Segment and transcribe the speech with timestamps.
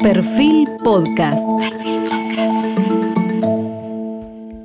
[0.00, 1.38] Perfil Podcast.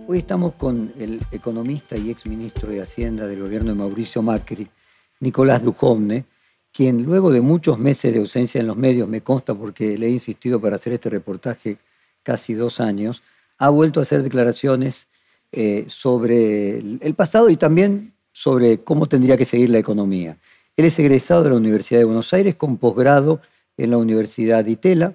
[0.08, 4.68] Hoy estamos con el economista y exministro de Hacienda del gobierno de Mauricio Macri,
[5.20, 6.26] Nicolás Dujovne,
[6.72, 10.12] quien luego de muchos meses de ausencia en los medios, me consta porque le he
[10.12, 11.78] insistido para hacer este reportaje
[12.22, 13.24] casi dos años,
[13.58, 15.08] ha vuelto a hacer declaraciones
[15.52, 20.38] eh, sobre el pasado y también sobre cómo tendría que seguir la economía.
[20.76, 23.42] Él es egresado de la Universidad de Buenos Aires con posgrado
[23.78, 25.14] en la Universidad de Itela.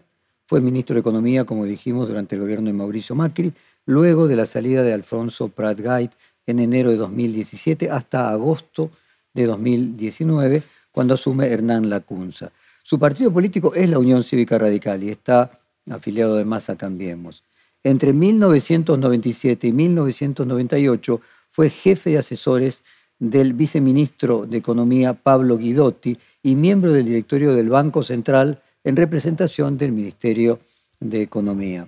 [0.48, 3.52] Fue ministro de Economía, como dijimos, durante el gobierno de Mauricio Macri,
[3.84, 6.10] luego de la salida de Alfonso Pratgait
[6.46, 8.90] en enero de 2017 hasta agosto
[9.34, 12.50] de 2019, cuando asume Hernán Lacunza.
[12.82, 15.50] Su partido político es la Unión Cívica Radical y está
[15.90, 17.44] afiliado además a Cambiemos.
[17.84, 21.20] Entre 1997 y 1998
[21.50, 22.82] fue jefe de asesores
[23.18, 29.76] del viceministro de Economía Pablo Guidotti y miembro del directorio del Banco Central en representación
[29.76, 30.60] del Ministerio
[30.98, 31.86] de Economía.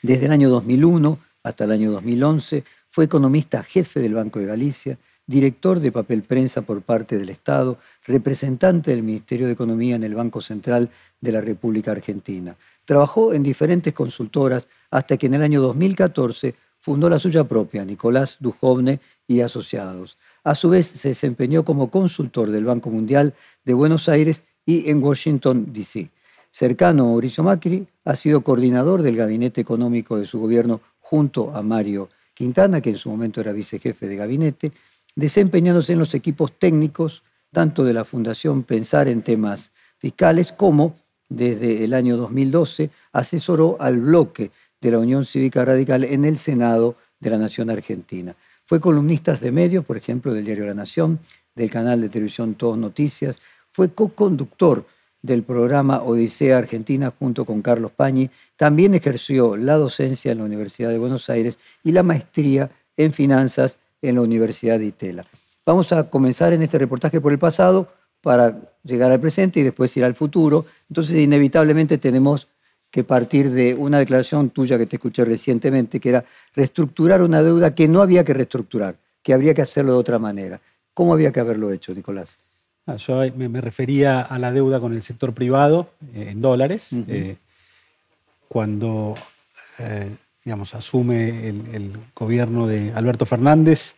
[0.00, 4.96] Desde el año 2001 hasta el año 2011 fue economista jefe del Banco de Galicia,
[5.26, 10.14] director de papel prensa por parte del Estado, representante del Ministerio de Economía en el
[10.14, 10.88] Banco Central
[11.20, 12.56] de la República Argentina.
[12.86, 18.38] Trabajó en diferentes consultoras hasta que en el año 2014 fundó la suya propia, Nicolás
[18.40, 20.16] Dujovne y Asociados.
[20.44, 23.34] A su vez, se desempeñó como consultor del Banco Mundial
[23.66, 26.08] de Buenos Aires y en Washington, D.C.
[26.52, 31.60] Cercano a Mauricio Macri, ha sido coordinador del gabinete económico de su gobierno junto a
[31.62, 34.72] Mario Quintana, que en su momento era vicejefe de gabinete,
[35.16, 40.94] desempeñándose en los equipos técnicos tanto de la Fundación Pensar en temas fiscales como
[41.28, 46.94] desde el año 2012 asesoró al bloque de la Unión Cívica Radical en el Senado
[47.18, 48.36] de la Nación Argentina.
[48.64, 51.18] Fue columnista de medios, por ejemplo, del diario La Nación,
[51.56, 53.38] del canal de televisión Todos Noticias,
[53.72, 54.84] fue co-conductor
[55.22, 60.88] del programa Odisea Argentina junto con Carlos Pañi, también ejerció la docencia en la Universidad
[60.90, 65.24] de Buenos Aires y la maestría en finanzas en la Universidad de Itela.
[65.66, 67.88] Vamos a comenzar en este reportaje por el pasado
[68.22, 70.66] para llegar al presente y después ir al futuro.
[70.88, 72.48] Entonces, inevitablemente tenemos
[72.90, 76.24] que partir de una declaración tuya que te escuché recientemente, que era
[76.54, 80.60] reestructurar una deuda que no había que reestructurar, que habría que hacerlo de otra manera.
[80.92, 82.36] ¿Cómo había que haberlo hecho, Nicolás?
[82.86, 86.88] Ah, yo me, refería a la deuda con el sector privado eh, en dólares.
[87.08, 87.36] Eh,
[88.48, 89.14] cuando
[89.78, 90.10] eh,
[90.44, 93.94] digamos, asume el, gobierno de Alberto Fernández,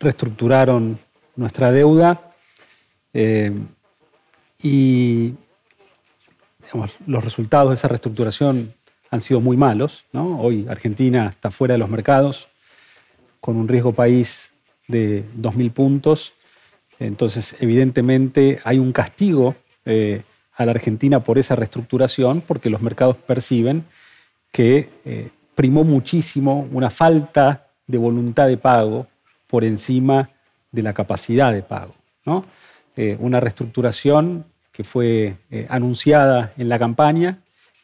[0.00, 0.98] reestructuraron
[1.36, 2.32] nuestra deuda
[4.62, 5.34] y
[7.06, 8.72] los resultados de esa reestructuración
[9.10, 10.04] han sido muy malos.
[10.12, 12.48] Hoy Argentina está fuera de los mercados,
[13.40, 14.51] con un riesgo país
[14.88, 16.32] de 2.000 puntos.
[16.98, 19.54] Entonces, evidentemente, hay un castigo
[19.84, 20.22] eh,
[20.54, 23.84] a la Argentina por esa reestructuración, porque los mercados perciben
[24.50, 29.06] que eh, primó muchísimo una falta de voluntad de pago
[29.46, 30.30] por encima
[30.70, 31.94] de la capacidad de pago.
[32.96, 35.36] Eh, una reestructuración que fue
[35.68, 37.38] anunciada en la campaña,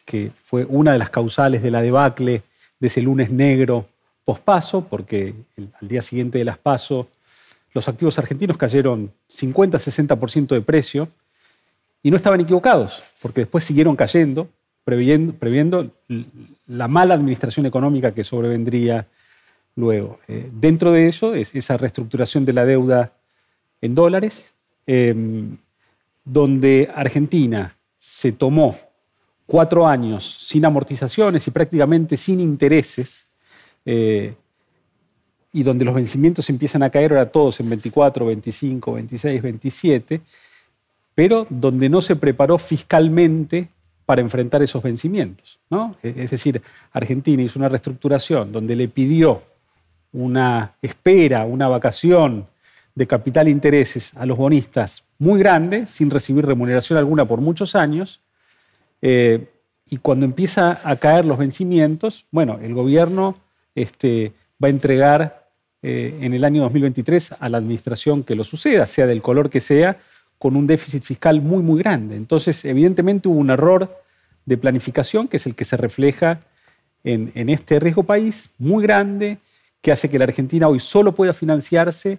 [0.06, 2.42] que fue una de las causales de la debacle
[2.81, 3.87] de ese lunes negro
[4.28, 5.33] pospaso, porque
[5.81, 7.09] al día siguiente de las paso
[7.72, 11.09] los activos argentinos cayeron 50-60% de precio
[12.03, 14.50] y no estaban equivocados, porque después siguieron cayendo,
[14.84, 15.91] previendo,
[16.67, 19.06] la mala administración económica que sobrevendría
[19.77, 20.21] luego.
[20.28, 23.15] Eh, dentro de eso es esa reestructuración de la deuda
[23.81, 24.53] en dólares.
[24.87, 25.56] Em,
[26.22, 28.77] donde Argentina se tomó
[29.47, 33.28] cuatro años sin amortizaciones y prácticamente sin intereses,
[33.91, 34.34] eh,
[35.50, 40.21] y donde los vencimientos empiezan a caer ahora todos en 24, 25, 26, 27,
[41.15, 43.69] pero donde no se preparó fiscalmente
[44.04, 45.59] para enfrentar esos vencimientos.
[45.71, 45.97] ¿no?
[46.03, 46.60] Es decir,
[46.93, 49.43] Argentina hizo una reestructuración donde le pidió
[50.12, 52.47] una espera, una vacación
[52.94, 57.75] de capital e intereses a los bonistas muy grande, sin recibir remuneración alguna por muchos
[57.75, 58.20] años,
[59.00, 59.49] eh,
[59.88, 63.48] y cuando empieza a caer los vencimientos, bueno, el gobierno
[63.82, 64.32] este,
[64.62, 65.48] va a entregar
[65.82, 69.60] eh, en el año 2023 a la administración que lo suceda, sea del color que
[69.60, 69.98] sea,
[70.38, 72.16] con un déficit fiscal muy, muy grande.
[72.16, 74.02] Entonces, evidentemente hubo un error
[74.46, 76.40] de planificación, que es el que se refleja
[77.04, 79.38] en, en este riesgo país muy grande,
[79.80, 82.19] que hace que la Argentina hoy solo pueda financiarse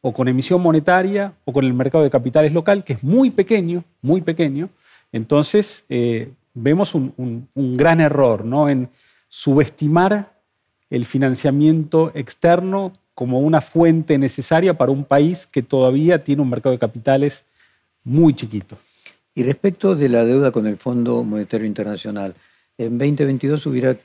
[0.00, 3.84] o con emisión monetaria o con el mercado de capitales local, que es muy pequeño,
[4.02, 4.70] muy pequeño.
[5.12, 8.68] Entonces, eh, vemos un, gran error ¿no?
[8.68, 8.88] en
[9.28, 10.32] subestimar
[10.90, 16.72] el financiamiento externo como una fuente necesaria para un país que todavía tiene un mercado
[16.72, 17.44] de capitales
[18.04, 18.76] muy chiquito.
[19.34, 22.34] Y respecto de la deuda con el Fondo Monetario Internacional,
[22.76, 23.96] en 2022 hubiera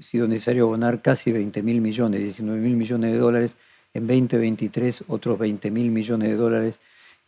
[0.00, 3.56] sido necesario abonar casi 20 mil millones, 19 mil millones de dólares,
[3.92, 6.80] en 2023 otros 20 mil millones de dólares.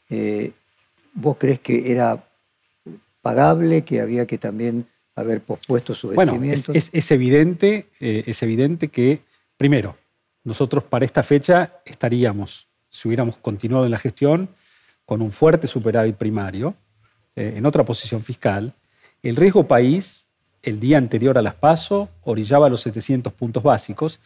[0.08, 0.52] Eh,
[1.12, 2.24] ¿Vos crees que era
[3.20, 4.86] pagable, que había que también
[5.20, 6.72] haber pospuesto su vencimiento?
[6.72, 9.20] Bueno, es, evidente, eh, es evidente que,
[9.56, 9.96] primero,
[10.44, 14.48] nosotros para esta fecha estaríamos, si hubiéramos continuado en la gestión,
[15.04, 16.74] con un fuerte superávit primario,
[17.36, 18.74] eh, en otra posición fiscal.
[19.22, 20.28] El riesgo país,
[20.62, 24.20] el día anterior a las PASO, orillaba los 700 puntos básicos,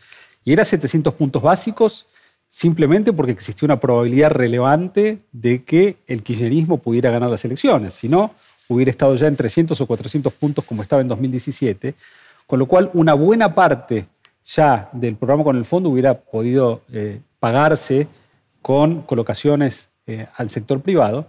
[0.44, 2.06] y era 700 puntos básicos
[2.48, 7.94] simplemente porque existía una probabilidad relevante de que el kirchnerismo pudiera ganar las elecciones.
[7.94, 8.32] Si no,
[8.68, 11.94] hubiera estado ya en 300 o 400 puntos como estaba en 2017,
[12.46, 14.06] con lo cual una buena parte
[14.44, 18.06] ya del programa con el fondo hubiera podido eh, pagarse
[18.62, 21.28] con colocaciones eh, al sector privado,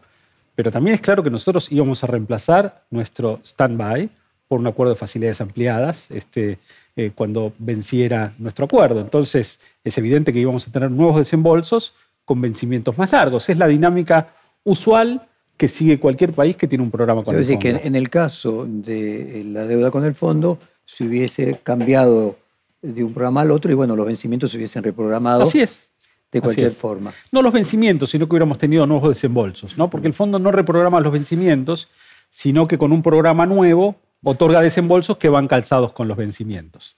[0.55, 4.09] pero también es claro que nosotros íbamos a reemplazar nuestro stand-by
[4.47, 6.59] por un acuerdo de facilidades ampliadas este,
[6.95, 9.01] eh, cuando venciera nuestro acuerdo.
[9.01, 11.93] Entonces es evidente que íbamos a tener nuevos desembolsos
[12.23, 13.49] con vencimientos más largos.
[13.49, 14.29] Es la dinámica
[14.63, 17.59] usual que sigue cualquier país que tiene un programa con el fondo.
[17.59, 22.37] que en el caso de la deuda con el fondo, si hubiese cambiado
[22.81, 25.43] de un programa al otro y bueno, los vencimientos se hubiesen reprogramado.
[25.43, 25.89] Así es.
[26.31, 27.13] De cualquier forma.
[27.31, 29.89] No los vencimientos, sino que hubiéramos tenido nuevos desembolsos, ¿no?
[29.89, 31.87] Porque el fondo no reprograma los vencimientos,
[32.29, 36.95] sino que con un programa nuevo otorga desembolsos que van calzados con los vencimientos.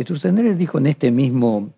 [0.00, 1.70] Sturzenegger dijo en este mismo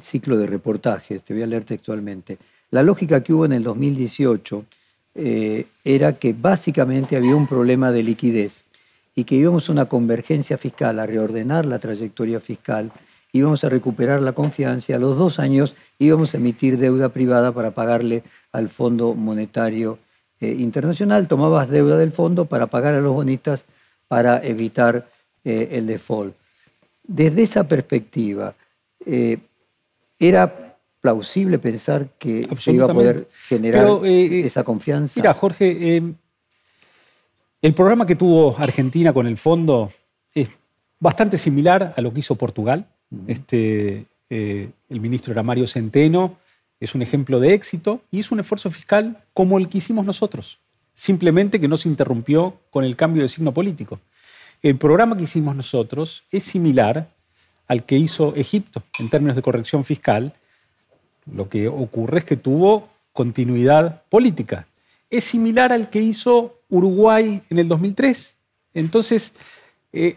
[0.00, 2.38] ciclo de reportajes, te voy a leer textualmente,
[2.70, 4.64] la lógica que hubo en el 2018
[5.14, 8.64] eh, era que básicamente había un problema de liquidez
[9.14, 12.92] y que íbamos a una convergencia fiscal, a reordenar la trayectoria fiscal,
[13.32, 17.72] íbamos a recuperar la confianza, a los dos años íbamos a emitir deuda privada para
[17.72, 18.22] pagarle
[18.52, 19.98] al Fondo Monetario
[20.40, 23.64] eh, Internacional, tomabas deuda del fondo para pagar a los bonistas
[24.06, 25.08] para evitar
[25.44, 26.34] eh, el default.
[27.02, 28.54] Desde esa perspectiva,
[30.20, 30.69] ¿era
[31.00, 35.20] plausible pensar que se iba a poder generar eh, esa confianza?
[35.20, 36.02] Mira, Jorge, eh,
[37.62, 39.92] el programa que tuvo Argentina con el fondo
[40.34, 40.48] es
[40.98, 42.86] bastante similar a lo que hizo Portugal.
[43.26, 46.36] este, eh, el ministro era Mario Centeno,
[46.78, 50.58] es un ejemplo de éxito y es un esfuerzo fiscal como el que hicimos nosotros,
[50.94, 54.00] simplemente que no se interrumpió con el cambio de signo político.
[54.62, 57.08] El programa que hicimos nosotros es similar
[57.66, 60.32] al que hizo Egipto en términos de corrección fiscal,
[61.34, 64.66] lo que ocurre es que tuvo continuidad política.
[65.08, 68.34] Es similar al que hizo Uruguay en el 2003.
[68.74, 69.32] Entonces,
[69.92, 70.16] eh,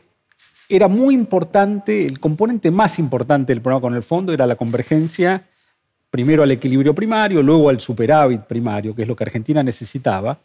[0.70, 5.44] era muy importante, el componente más importante del programa con el fondo era la convergencia,
[6.10, 10.38] primero al equilibrio primario, luego al superávit primario, que es lo que Argentina necesitaba.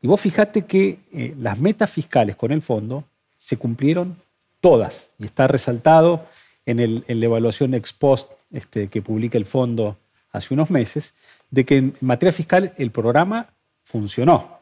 [0.00, 3.04] Y vos fijate que eh, las metas fiscales con el fondo
[3.38, 4.16] se cumplieron
[4.60, 6.26] todas, y está resaltado
[6.66, 9.96] en, la evaluación ex post este, que publica el fondo
[10.32, 11.14] hace unos meses,
[11.50, 13.48] de que en materia fiscal el programa
[13.84, 14.60] funcionó.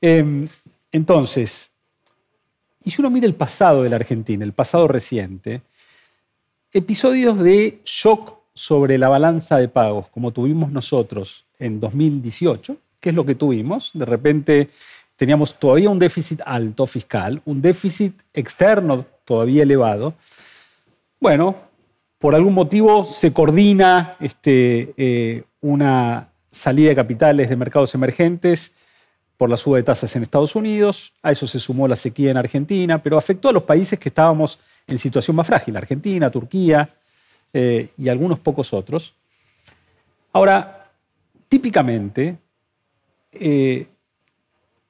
[0.00, 0.48] Em,
[0.90, 1.70] entonces,
[2.82, 5.62] y si uno mira el pasado de la Argentina, el pasado reciente,
[6.72, 13.14] episodios de shock sobre la balanza de pagos, como tuvimos nosotros en 2018, ¿qué es
[13.14, 13.90] lo que tuvimos?
[13.94, 14.70] De repente
[15.16, 20.14] teníamos todavía un déficit alto fiscal, un déficit externo todavía elevado,
[21.20, 21.56] bueno,
[22.18, 28.72] por algún motivo se coordina este, eh, una salida de capitales de mercados emergentes
[29.36, 32.38] por la suba de tasas en Estados Unidos, a eso se sumó la sequía en
[32.38, 36.88] Argentina, pero afectó a los países que estábamos en situación más frágil, Argentina, Turquía
[37.52, 39.14] eh, y algunos pocos otros.
[40.32, 40.90] Ahora,
[41.48, 42.38] típicamente,
[43.32, 43.86] eh,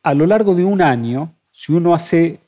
[0.02, 2.38] a lo largo de un año, si uno hace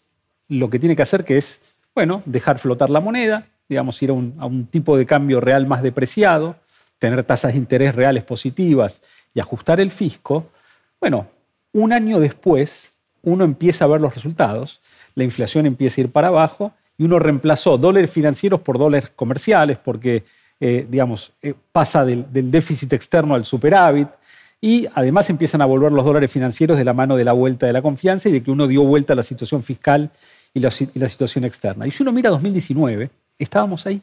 [0.49, 1.61] lo que tiene que hacer, que es,
[1.95, 6.57] bueno, dejar flotar la moneda, digamos, ir a un, tipo de cambio real más depreciado,
[6.99, 9.03] tener tasas de interés reales positivas
[9.35, 10.51] y ajustar el fisco,
[11.01, 11.29] bueno,
[11.73, 14.81] un año después uno empieza a ver los resultados,
[15.15, 19.79] la inflación empieza a ir para abajo y uno reemplazó dólares financieros por dólares comerciales
[19.79, 20.25] porque,
[20.61, 24.09] eh, digamos, eh, pasa del, déficit externo al superávit
[24.61, 27.73] y además empiezan a volver los dólares financieros de la mano de la vuelta de
[27.73, 30.11] la confianza y de que uno dio vuelta a la situación fiscal
[30.55, 31.87] y la, y la situación externa.
[31.87, 34.03] Y si uno mira 2019, estábamos ahí.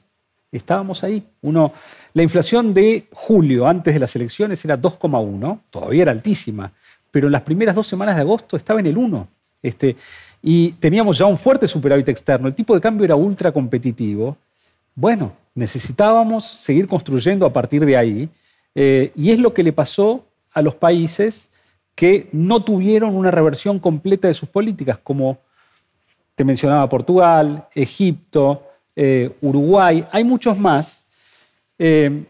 [0.51, 1.23] Estábamos ahí.
[1.41, 1.71] Uno,
[2.13, 6.71] la inflación de julio, antes de las elecciones, era 2,1, todavía era altísima,
[7.11, 9.27] pero en las primeras dos semanas de agosto estaba en el 1.
[9.61, 9.95] Este,
[10.41, 12.47] y teníamos ya un fuerte superávit externo.
[12.47, 14.37] El tipo de cambio era ultra competitivo.
[14.93, 18.29] Bueno, necesitábamos seguir construyendo a partir de ahí.
[18.75, 21.49] Eh, y es lo que le pasó a los países
[21.95, 25.39] que no tuvieron una reversión completa de sus políticas, como
[26.35, 28.63] te mencionaba Portugal, Egipto,
[28.95, 31.03] eh, Uruguay, hay muchos más.
[31.77, 32.23] Eh,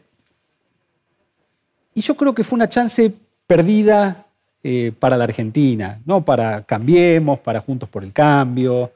[1.94, 3.12] y yo creo que fue una chance
[3.46, 4.26] perdida
[4.64, 8.92] eh, para la Argentina, no para Cambiemos, para Juntos por el Cambio,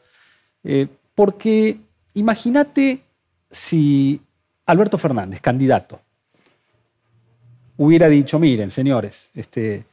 [1.16, 1.78] porque
[2.16, 3.02] imagínate
[3.50, 4.20] si
[4.66, 6.02] Alberto Fernández, candidato,
[7.78, 9.86] hubiera dicho, miren, señores, este,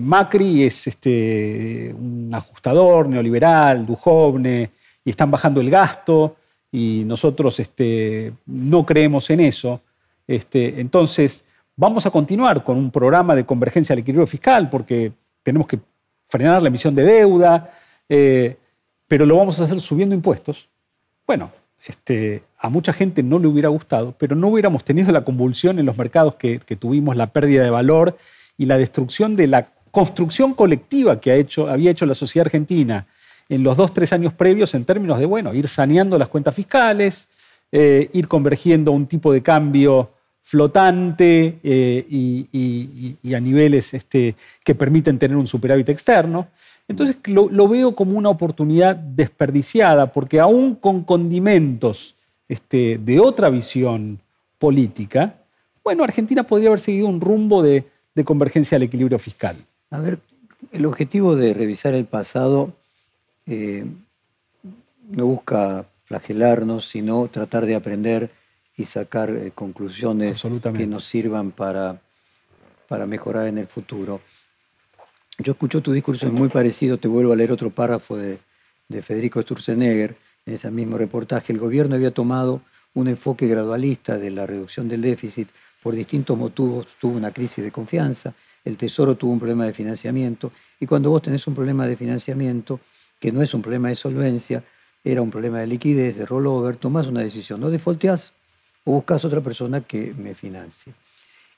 [0.00, 4.70] Macri es este, un ajustador neoliberal, Dujovne,
[5.04, 6.36] y están bajando el gasto
[6.72, 9.80] y nosotros este, no creemos en eso.
[10.26, 11.44] Este, entonces,
[11.76, 15.78] vamos a continuar con un programa de convergencia al equilibrio fiscal porque tenemos que
[16.26, 17.70] frenar la emisión de deuda,
[18.08, 18.56] eh,
[19.06, 20.68] pero lo vamos a hacer subiendo impuestos.
[21.26, 21.50] Bueno,
[21.86, 25.86] este, a mucha gente no le hubiera gustado, pero no hubiéramos tenido la convulsión en
[25.86, 28.16] los mercados que, que tuvimos, la pérdida de valor
[28.56, 33.06] y la destrucción de la construcción colectiva que ha hecho, había hecho la sociedad argentina
[33.48, 37.28] en los dos, tres años previos en términos de, bueno, ir saneando las cuentas fiscales,
[37.70, 40.10] eh, ir convergiendo a un tipo de cambio
[40.42, 46.48] flotante eh, y, a niveles este, que permiten tener un superávit externo.
[46.86, 52.14] Entonces lo, veo como una oportunidad desperdiciada, porque aún con condimentos
[52.46, 54.20] este, de otra visión
[54.58, 55.34] política,
[55.82, 57.84] bueno, Argentina podría haber seguido un rumbo de,
[58.14, 59.56] de convergencia al equilibrio fiscal.
[59.90, 60.18] A ver,
[60.72, 62.72] el objetivo de revisar el pasado
[63.46, 63.84] eh,
[65.08, 68.30] no busca flagelarnos, sino tratar de aprender
[68.76, 70.42] y sacar eh, conclusiones
[70.76, 72.00] que nos sirvan para,
[72.88, 74.20] para mejorar en el futuro.
[75.38, 78.38] Yo escucho tu discurso, es muy parecido, te vuelvo a leer otro párrafo de,
[78.88, 81.52] de Federico Sturzenegger, en ese mismo reportaje.
[81.52, 82.60] El gobierno había tomado
[82.94, 85.48] un enfoque gradualista de la reducción del déficit,
[85.82, 88.32] por distintos motivos tuvo una crisis de confianza,
[88.64, 92.80] el Tesoro tuvo un problema de financiamiento, y cuando vos tenés un problema de financiamiento,
[93.24, 94.62] que no es un problema de solvencia,
[95.02, 98.34] era un problema de liquidez, de rollover, tomás una decisión, no defaulteás
[98.84, 100.92] o buscas otra persona que me financie.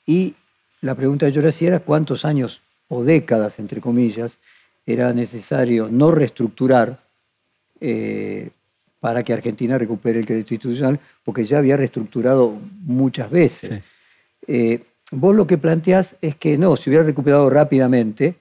[0.05, 0.33] Y
[0.79, 4.39] la pregunta de yo era cuántos años o décadas, entre comillas,
[4.85, 6.99] era necesario no reestructurar
[7.81, 8.49] eh,
[9.01, 13.81] para que Argentina recupere el crédito institucional, porque ya había reestructurado muchas veces.
[14.47, 18.35] Eh, vos lo que planteás es que no, si hubiera recuperado rápidamente,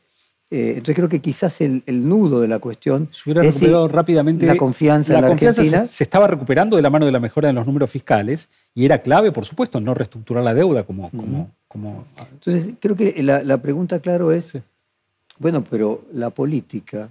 [0.49, 4.57] eh, entonces creo que quizás el, nudo de la cuestión se hubiera recuperado rápidamente la
[4.57, 5.87] confianza la en la confianza Argentina.
[5.87, 9.03] Se, estaba recuperando de la mano de la mejora en los números fiscales y era
[9.03, 11.11] clave, por supuesto, no reestructurar la deuda como...
[11.11, 12.07] como, como...
[12.33, 14.57] Entonces creo que la, pregunta, claro, es,
[15.39, 17.11] bueno, pero la política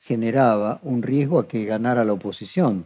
[0.00, 2.84] generaba un riesgo a que ganara la oposición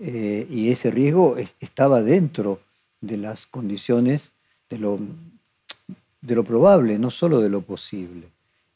[0.00, 2.60] eh, y ese riesgo estaba dentro
[3.00, 4.30] de las condiciones
[4.70, 5.00] de lo,
[6.20, 8.33] de lo probable, no solo de lo posible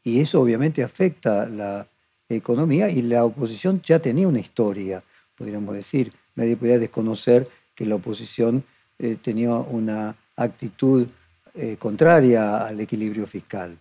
[0.08, 1.86] y eso obviamente afecta la
[2.28, 5.02] economía y la oposición ya tenía una historia,
[5.36, 6.12] podríamos decir.
[6.34, 8.64] Nadie podía desconocer que la oposición
[8.98, 11.06] eh, tenía una actitud
[11.54, 13.76] eh, contraria al equilibrio fiscal.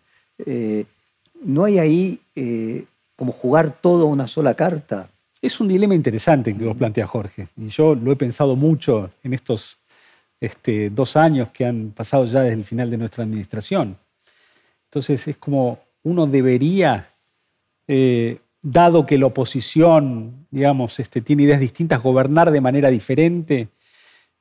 [0.46, 0.86] Eh,
[1.44, 2.20] ¿No hay ahí
[3.16, 5.08] como jugar todo una sola carta?
[5.42, 9.34] Es un dilema interesante que vos plantea Jorge, y yo lo he pensado mucho en
[9.34, 9.78] estos
[10.42, 13.98] este, dos años que han pasado ya desde el final de nuestra administración.
[14.86, 17.10] Entonces es como uno debería,
[17.86, 23.68] eh, dado que la oposición, digamos, este, tiene ideas distintas, gobernar de manera diferente,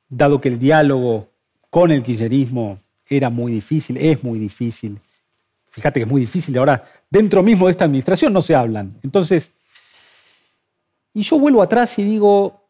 [0.07, 1.27] dado que el diálogo
[1.69, 4.97] con el kirchnerismo era muy difícil, es muy difícil.
[5.69, 8.95] Fíjate que es muy difícil, ahora dentro mismo de esta administración no se hablan.
[9.03, 9.51] Entonces,
[11.13, 12.61] y yo vuelvo atrás y digo,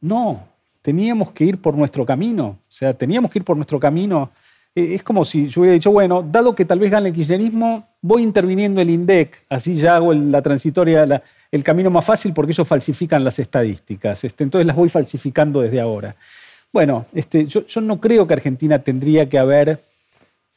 [0.00, 0.46] no,
[0.80, 4.30] teníamos que ir por nuestro camino, o sea, teníamos que ir por nuestro camino
[4.74, 7.86] eh, es como si yo hubiera dicho, bueno, dado que tal vez gane el kirchnerismo,
[8.06, 12.68] voy interviniendo el INDEC, así ya hago la transitoria, el camino más fácil porque ellos
[12.68, 16.14] falsifican las estadísticas, este, entonces las voy falsificando desde ahora.
[16.70, 19.80] Bueno, este, yo, no creo que Argentina tendría que haber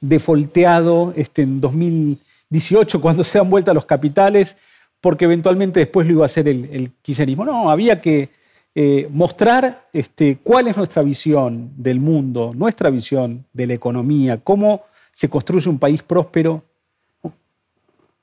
[0.02, 4.58] defolteado este, en 2018 cuando se dan vuelta los capitales,
[5.00, 7.46] porque eventualmente después lo iba a hacer el, el kirchnerismo.
[7.46, 8.30] No, había que
[8.76, 14.82] eh, mostrar este, cuál es nuestra visión del mundo, nuestra visión de la economía, cómo
[15.14, 16.64] se construye un país próspero.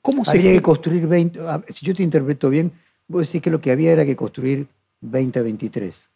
[0.04, 0.38] ¿Cómo se...
[0.38, 2.70] que construir 20, si yo te interpreto bien,
[3.08, 4.66] vos decís que lo que había era que construir
[5.00, 6.10] 2023.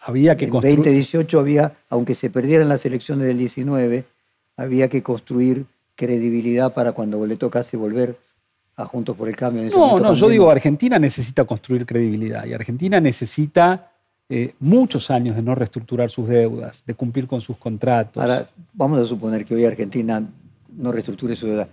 [0.00, 4.04] Había que en 2018 había, aunque se perdieran las elecciones del 19,
[4.56, 8.18] había que construir credibilidad para cuando le tocase volver
[8.86, 9.62] Juntos por el Cambio.
[9.70, 13.92] no, no, yo digo, Argentina necesita construir credibilidad y Argentina necesita
[14.28, 18.22] eh, muchos años de no reestructurar sus deudas, de cumplir con sus contratos.
[18.22, 20.26] Ahora, vamos a suponer que hoy Argentina
[20.76, 21.68] no reestructure su deuda,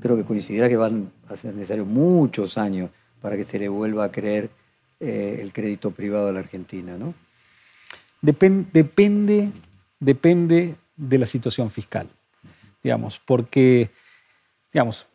[0.00, 2.90] creo que coincidirá que van a ser necesarios muchos años
[3.20, 4.50] para que se le vuelva a creer
[5.00, 7.14] eh, el crédito privado a la Argentina, ¿no?
[8.20, 9.50] depende,
[10.00, 12.08] depende de la situación fiscal,
[12.82, 13.90] digamos, porque,
[14.72, 15.06] digamos,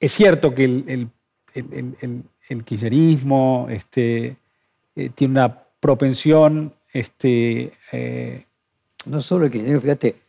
[0.00, 1.10] es cierto que el,
[1.54, 4.36] el, kirchnerismo este,
[4.96, 8.44] eh, tiene una propensión este, eh,
[9.06, 10.21] no solo el kirchnerismo, fíjate,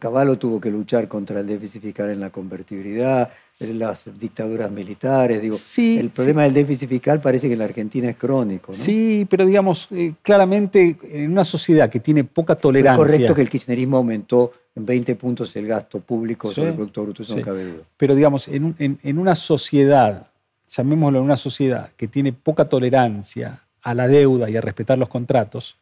[0.00, 5.40] Caballo tuvo que luchar contra el déficit fiscal en la convertibilidad, las dictaduras militares.
[5.40, 8.72] Digo, el problema del déficit fiscal parece que en la Argentina es crónico.
[8.72, 8.78] ¿no?
[8.78, 13.04] Sí, pero digamos, eh, claramente en una sociedad que tiene poca tolerancia.
[13.04, 17.02] Es correcto que el kirchnerismo aumentó en 20 puntos el gasto público sobre el Producto
[17.04, 17.44] Bruto, eso no.
[17.96, 20.26] Pero digamos, en, en una sociedad,
[20.70, 25.08] llamémoslo en una sociedad que tiene poca tolerancia a la deuda y a respetar los
[25.08, 25.76] contratos,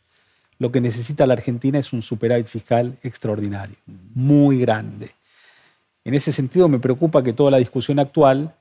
[0.61, 3.76] lo que necesita la Argentina es un superávit fiscal extraordinario,
[4.14, 5.11] muy grande.
[6.05, 8.55] En ese sentido me preocupa que toda la discusión actual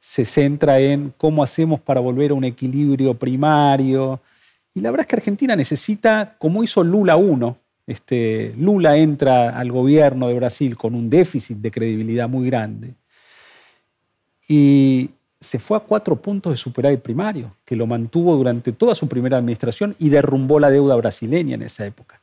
[0.00, 4.20] se centra en cómo hacemos para volver a un equilibrio primario.
[4.74, 7.56] Y la verdad es que Argentina necesita, como hizo Lula 1,
[7.86, 12.94] este, Lula entra al gobierno de Brasil con un déficit de credibilidad muy grande.
[14.48, 15.10] Y
[15.44, 19.36] se fue a cuatro puntos de superávit primario, que lo mantuvo durante toda su primera
[19.36, 22.20] administración y derrumbó la deuda brasileña en esa época.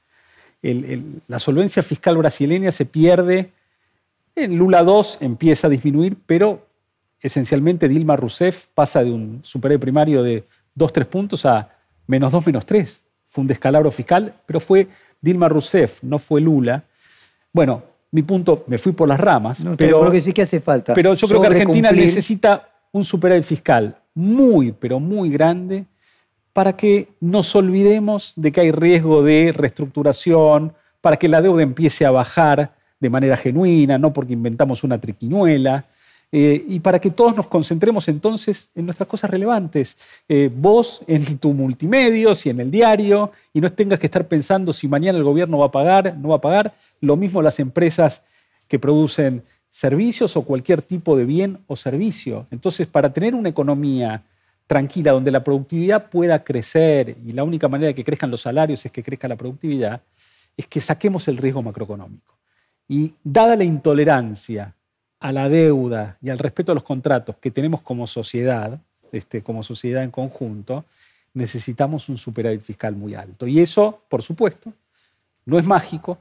[0.64, 3.52] la solvencia fiscal brasileña se pierde,
[4.36, 6.66] en Lula II empieza a disminuir, pero
[7.20, 10.44] esencialmente Dilma Rousseff pasa de un superávit primario de
[10.78, 11.70] 2-3 puntos a
[12.08, 13.02] menos 2, menos 3.
[13.30, 14.88] Fue un descalabro fiscal, pero fue
[15.22, 16.84] Dilma Rousseff, no fue Lula.
[17.54, 20.94] Bueno, mi punto, me fui por las ramas, pero, lo que sí que hace falta.
[20.94, 25.86] Pero yo creo que Argentina necesita un superávit fiscal muy, pero muy grande
[26.54, 32.06] para que nos olvidemos de que hay riesgo de reestructuración, para que la deuda empiece
[32.06, 35.86] a bajar de manera genuina, no porque inventamos una triquiñuela,
[36.34, 39.98] eh, y para que todos nos concentremos entonces en nuestras cosas relevantes.
[40.30, 44.72] Eh, vos en tu multimedios y en el diario, y no tengas que estar pensando
[44.72, 46.74] si mañana el gobierno va a pagar, no va a pagar.
[47.02, 48.24] Lo mismo las empresas
[48.68, 52.46] que producen servicios o cualquier tipo de bien o servicio.
[52.52, 54.22] Entonces, para tener una economía
[54.68, 58.86] tranquila donde la productividad pueda crecer y la única manera de que crezcan los salarios
[58.86, 60.02] es que crezca la productividad,
[60.56, 62.36] es que saquemos el riesgo macroeconómico.
[62.88, 64.76] Y dada la intolerancia
[65.20, 68.80] a la deuda y al respeto a los contratos que tenemos como sociedad,
[69.12, 70.86] este, como sociedad en conjunto,
[71.34, 73.48] necesitamos un superávit fiscal muy alto.
[73.48, 74.74] Y eso, por supuesto,
[75.46, 76.18] no es mágico,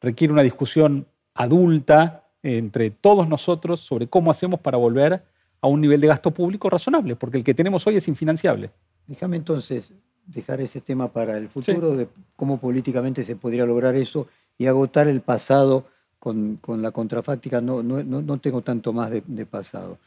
[0.00, 5.22] requiere una discusión adulta entre todos nosotros sobre cómo hacemos para volver
[5.60, 8.70] a un nivel de gasto público razonable, porque el que tenemos hoy es infinanciable.
[9.06, 9.92] Déjame entonces
[10.26, 15.08] dejar ese tema para el futuro, de cómo políticamente se podría lograr eso y agotar
[15.08, 15.86] el pasado
[16.18, 17.60] con, la contrafáctica.
[17.60, 19.98] No, no, tengo tanto más de, pasado.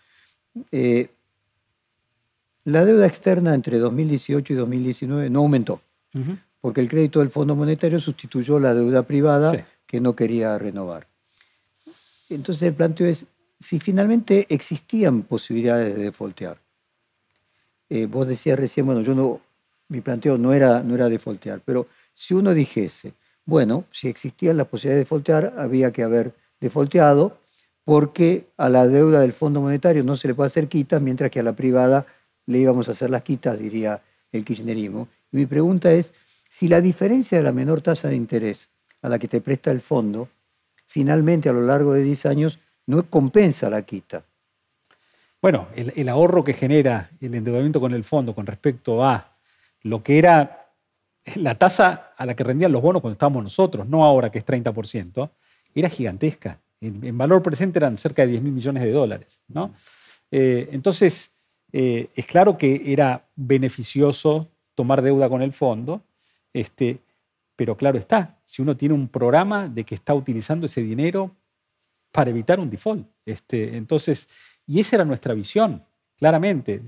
[0.71, 1.09] Eh,
[2.63, 5.81] la deuda externa entre 2018 y 2019 no aumentó,
[6.61, 11.07] porque el crédito del Fondo Monetario sustituyó la deuda privada que no quería renovar.
[12.29, 13.25] Entonces el planteo es,
[13.59, 16.57] si finalmente existían posibilidades de defaultear,
[17.89, 19.41] eh, vos decías recién, bueno, yo no,
[19.89, 23.13] mi planteo no era, no era defaultear, pero si uno dijese,
[23.45, 27.37] bueno, si existían las posibilidades de defaultear, había que haber defaulteado,
[27.83, 31.41] porque a la deuda del Fondo Monetario no se le puede hacer quitas, mientras que
[31.41, 32.05] a la privada
[32.45, 35.09] le íbamos a hacer las quitas, diría el kirchnerismo.
[35.31, 36.13] Y mi pregunta es,
[36.49, 38.69] si la diferencia de la menor tasa de interés
[39.01, 40.29] a la que te presta el fondo
[40.93, 44.23] finalmente a lo largo de 10 años no compensa la quita.
[45.41, 49.35] Bueno, el, ahorro que genera el endeudamiento con el fondo con respecto a
[49.81, 50.69] lo que era
[51.33, 54.45] la tasa a la que rendían los bonos cuando estábamos nosotros, no ahora que es
[54.45, 55.31] 30%,
[55.73, 56.59] era gigantesca.
[56.79, 59.41] En, valor presente eran cerca de 10 mil millones de dólares.
[59.47, 59.73] ¿no?
[60.29, 61.31] Eh, entonces,
[61.71, 66.03] eh, es claro que era beneficioso tomar deuda con el fondo,
[66.53, 66.99] este,
[67.55, 71.31] pero claro está, si uno tiene un programa de que está utilizando ese dinero
[72.11, 73.07] para evitar un default.
[73.25, 74.27] Este, entonces,
[74.65, 75.83] y esa era nuestra visión,
[76.17, 76.81] claramente.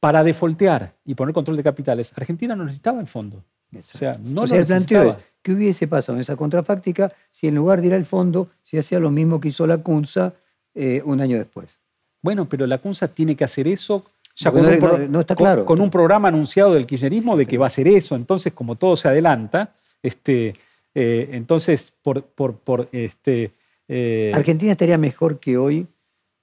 [0.00, 3.42] Para defoltear y poner control de capitales, Argentina no necesitaba el fondo.
[3.76, 7.80] O sea, no el planteo es, ¿qué hubiese pasado en esa contrafáctica si en lugar
[7.80, 10.32] de ir al fondo se hacía lo mismo que hizo la CUNSA
[10.74, 11.80] eh, un año después?
[12.22, 14.04] Bueno, pero la CUNSA tiene que hacer eso
[14.36, 15.64] ya con, un está claro.
[15.64, 18.16] con, un programa anunciado del kirchnerismo de que va a hacer eso.
[18.16, 20.54] Entonces, como todo se adelanta, este,
[20.94, 23.52] eh, entonces, por, por, este,
[23.88, 25.86] eh, Argentina estaría mejor que hoy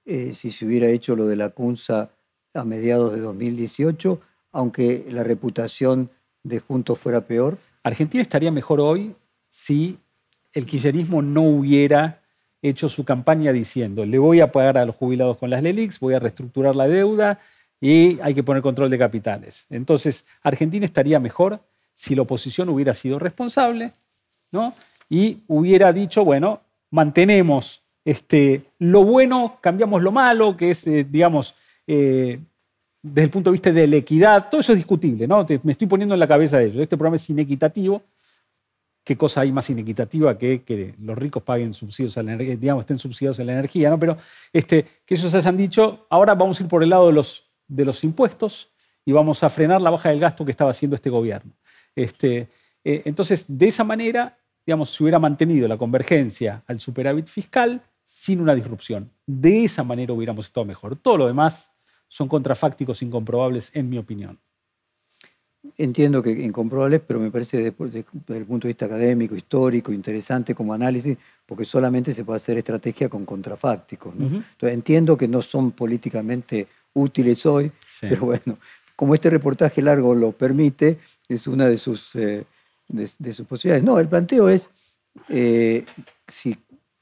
[0.04, 2.10] eh, si se hubiera hecho lo de la CUNSA
[2.54, 4.20] a mediados de 2018,
[4.50, 6.10] aunque la reputación
[6.42, 7.56] de Juntos fuera peor.
[7.84, 9.14] Argentina estaría mejor hoy
[9.48, 9.96] si
[10.52, 12.20] el kirchnerismo no hubiera
[12.62, 16.14] hecho su campaña diciendo, le voy a pagar a los jubilados con las LELIX, voy
[16.14, 17.38] a reestructurar la deuda
[17.80, 19.66] y hay que poner control de capitales.
[19.70, 21.60] Entonces, Argentina estaría mejor
[21.94, 23.92] si la oposición hubiera sido responsable
[24.50, 24.74] ¿no?
[25.08, 31.54] y hubiera dicho, bueno, mantenemos este, lo bueno, cambiamos lo malo, que es, eh, digamos,
[31.86, 32.40] eh,
[33.02, 35.44] desde el punto de vista de la equidad, todo eso es discutible, ¿no?
[35.62, 36.76] me estoy poniendo en la cabeza de ellos.
[36.78, 38.02] Este programa es inequitativo.
[39.04, 42.82] ¿Qué cosa hay más inequitativa que que los ricos paguen subsidios a la energía, digamos,
[42.82, 43.98] estén subsidiados a la energía, ¿no?
[43.98, 44.16] Pero
[44.52, 47.84] este, que ellos hayan dicho, ahora vamos a ir por el lado de los, de
[47.84, 48.70] los impuestos
[49.04, 51.52] y vamos a frenar la baja del gasto que estaba haciendo este gobierno.
[51.94, 52.48] Este,
[52.84, 58.40] eh, entonces, de esa manera, digamos, se hubiera mantenido la convergencia al superávit fiscal sin
[58.40, 59.10] una disrupción.
[59.26, 60.96] De esa manera hubiéramos estado mejor.
[60.96, 61.72] Todo lo demás
[62.08, 64.38] son contrafácticos incomprobables, en mi opinión.
[65.78, 68.04] Entiendo que incomprobables, pero me parece desde,
[68.36, 73.08] el punto de vista académico, histórico, interesante como análisis, porque solamente se puede hacer estrategia
[73.08, 74.12] con contrafácticos.
[74.12, 78.58] Entonces entiendo que no son políticamente útiles hoy, pero bueno,
[78.96, 82.44] como este reportaje largo lo permite, es una de sus, eh,
[82.88, 83.84] de, sus posibilidades.
[83.84, 84.70] No, el planteo es,
[85.28, 85.84] eh,
[86.28, 86.56] si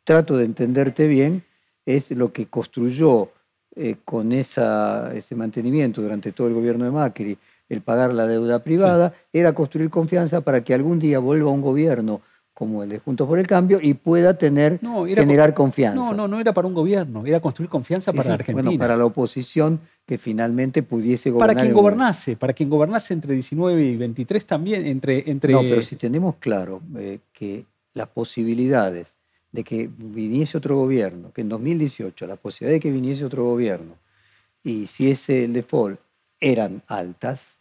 [0.05, 1.43] trato de entenderte bien,
[1.85, 3.31] es lo que construyó
[3.77, 8.63] eh, con esa, ese mantenimiento durante todo el gobierno de Macri, el pagar la deuda
[8.63, 12.21] privada, era construir confianza para que algún día vuelva un gobierno
[12.61, 14.81] como el de Juntos por el Cambio y pueda tener,
[15.15, 15.99] generar confianza.
[15.99, 18.65] No, no, no era para un gobierno, era construir confianza para Argentina.
[18.65, 21.55] Bueno, para la oposición que finalmente pudiese gobernar.
[21.57, 25.31] Para quien gobernase, para quien gobernase entre 19 y 23 también, entre...
[25.31, 25.55] entre...
[25.55, 29.17] No, pero si tenemos claro eh, que las posibilidades
[29.53, 33.95] de que viniese otro gobierno, que en 2018 la posibilidad de que viniese otro gobierno
[34.63, 35.99] y si ese el default
[36.39, 37.57] eran altas,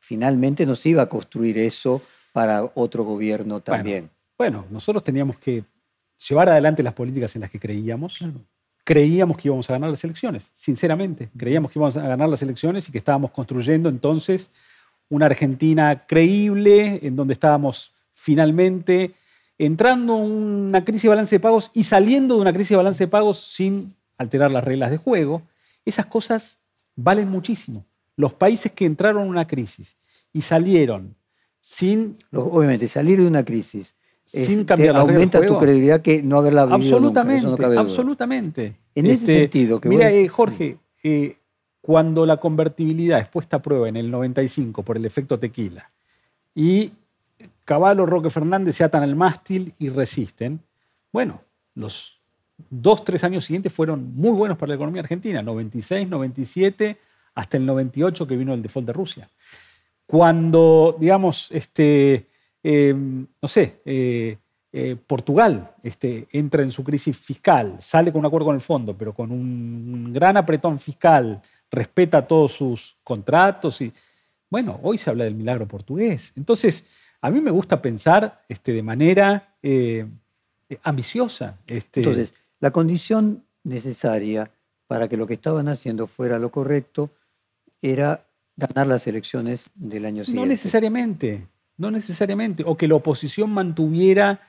[0.00, 4.00] finalmente no se iba a construir eso para otro gobierno también.
[4.00, 4.15] Bueno,
[4.70, 5.64] nosotros teníamos que
[6.28, 8.18] llevar adelante las políticas en las que creíamos.
[8.84, 11.30] Creíamos que íbamos a ganar las elecciones, sinceramente.
[11.36, 14.52] Creíamos que íbamos a ganar las elecciones y que estábamos construyendo entonces
[15.08, 19.14] una Argentina creíble, en donde estábamos finalmente
[19.58, 23.04] entrando en una crisis de balance de pagos y saliendo de una crisis de balance
[23.04, 25.42] de pagos sin alterar las reglas de juego,
[25.84, 26.60] esas cosas
[26.94, 27.84] valen muchísimo.
[28.16, 29.96] Los países que entraron en una crisis
[30.32, 31.16] y salieron
[31.60, 32.18] sin...
[32.32, 33.96] Obviamente, salir de una crisis
[34.26, 38.76] sin cambiar aumenta tu credibilidad que no haberla vivido Absolutamente, absolutamente.
[38.94, 39.80] En ese este, sentido...
[39.80, 41.36] Que mira, eh, Jorge, eh,
[41.80, 45.90] cuando la convertibilidad es puesta a prueba en el 95 por el efecto tequila
[46.54, 46.92] y
[47.64, 50.60] Caballo, Roque Fernández se atan al mástil y resisten.
[51.12, 51.42] Bueno,
[51.74, 52.20] los
[52.70, 56.96] dos, tres años siguientes fueron muy buenos para la economía argentina, 96, 97,
[57.34, 59.28] hasta el 98 que vino el default de Rusia.
[60.06, 62.26] Cuando, digamos, este,
[62.66, 64.36] em, no sé, eh,
[64.72, 68.96] eh, Portugal este, entra en su crisis fiscal, sale con un acuerdo con el fondo,
[68.96, 73.92] pero con un gran apretón fiscal, respeta todos sus contratos y,
[74.50, 76.32] bueno, hoy se habla del milagro portugués.
[76.36, 76.84] Entonces,
[77.20, 80.06] a mí me gusta pensar este, de manera eh,
[80.82, 81.58] ambiciosa.
[81.66, 82.00] Este...
[82.00, 84.50] Entonces, la condición necesaria
[84.86, 87.10] para que lo que estaban haciendo fuera lo correcto
[87.80, 88.26] era
[88.56, 90.46] ganar las elecciones del año siguiente.
[90.46, 91.46] No necesariamente,
[91.78, 92.62] no necesariamente.
[92.66, 94.40] O que la oposición mantuviera,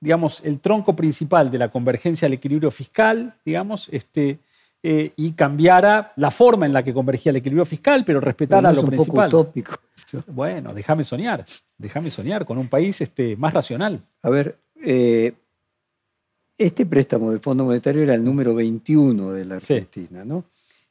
[0.00, 4.38] digamos, el tronco principal de la convergencia al equilibrio fiscal, digamos, este,
[4.82, 8.80] eh, y cambiara la forma en la que convergía el equilibrio fiscal, pero respetara lo
[8.80, 9.30] un principal.
[9.30, 9.74] Poco utópico.
[10.26, 11.44] Bueno, déjame soñar,
[11.78, 14.02] déjame soñar con un país este, más racional.
[14.22, 15.32] A ver, eh,
[16.58, 20.44] este préstamo del Fondo Monetario era el número 21 de la Argentina, ¿no?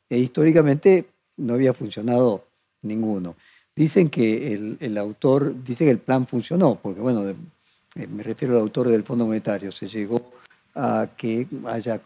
[0.10, 1.06] E históricamente
[1.38, 2.46] no había funcionado
[2.82, 3.36] ninguno.
[3.82, 8.62] Dicen que el, autor, dice que el plan funcionó, porque bueno, eh, me refiero al
[8.62, 10.34] autor del Fondo Monetario, se llegó
[10.76, 12.00] a que haya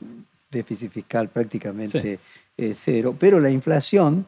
[0.50, 2.18] déficit fiscal prácticamente
[2.58, 4.26] eh, cero, pero la inflación,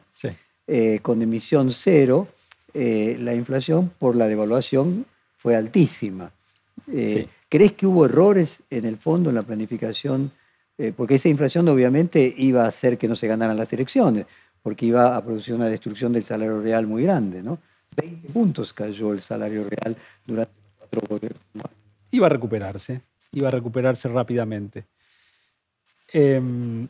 [0.66, 2.28] eh, con emisión cero,
[2.74, 5.06] eh, la inflación por la devaluación
[5.38, 6.30] fue altísima.
[7.48, 10.32] ¿Crees que hubo errores en el fondo, en la planificación?
[10.96, 14.26] porque esa inflación obviamente iba a hacer que no se ganaran las elecciones,
[14.68, 17.58] porque iba a producir una destrucción del salario real muy grande, ¿no?
[17.96, 21.40] 20 puntos cayó el salario real durante cuatro gobiernos.
[22.10, 23.00] Iba a recuperarse,
[23.32, 24.84] iba a recuperarse rápidamente.
[26.12, 26.86] Em,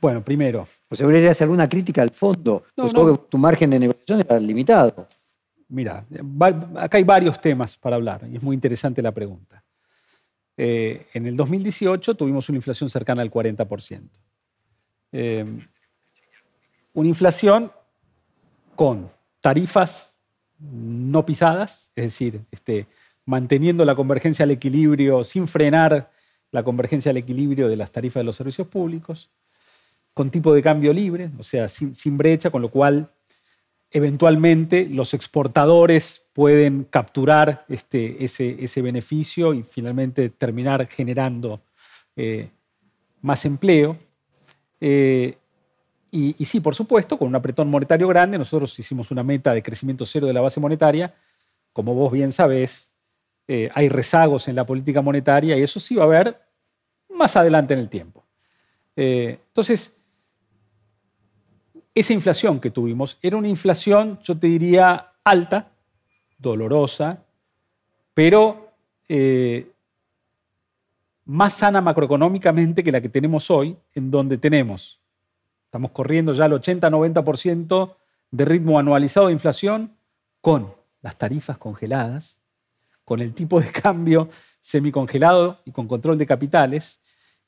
[0.00, 0.66] bueno, primero.
[0.88, 2.64] ¿O se debería hacer alguna crítica al fondo?
[2.78, 5.06] No, pues tu margen de negociación era limitado.
[5.68, 6.02] Mira,
[6.76, 9.62] acá hay varios temas para hablar y es muy interesante la pregunta.
[10.56, 14.18] Eh, en el 2018 tuvimos una inflación cercana al 40%.
[15.12, 15.60] Em,
[16.96, 17.70] una inflación
[18.74, 20.16] con tarifas
[20.58, 22.86] no pisadas, es decir, este,
[23.26, 26.10] manteniendo la convergencia al equilibrio sin frenar
[26.52, 29.28] la convergencia al equilibrio de las tarifas de los servicios públicos,
[30.14, 33.10] con tipo de cambio libre, o sea, sin, brecha, con lo cual
[33.90, 41.60] eventualmente los exportadores pueden capturar este, ese, beneficio y finalmente terminar generando
[42.16, 42.48] eh,
[43.20, 43.98] más empleo.
[44.80, 45.36] Eh,
[46.16, 50.06] y, sí, por supuesto, con un apretón monetario grande, nosotros hicimos una meta de crecimiento
[50.06, 51.14] cero de la base monetaria.
[51.72, 52.90] Como vos bien sabés,
[53.46, 56.40] eh, hay rezagos en la política monetaria y eso sí va a haber
[57.10, 58.24] más adelante en el tiempo.
[58.96, 59.94] Eh, entonces,
[61.94, 65.70] esa inflación que tuvimos era una inflación, yo te diría, alta,
[66.38, 67.24] dolorosa,
[68.14, 68.70] pero
[69.08, 69.70] eh,
[71.26, 75.00] más sana macroeconómicamente que la que tenemos hoy, en donde tenemos,
[75.76, 77.94] estamos corriendo ya el 80-90%
[78.30, 79.92] de ritmo anualizado de inflación
[80.40, 82.38] con las tarifas congeladas,
[83.04, 86.98] con el tipo de cambio semicongelado y con control de capitales,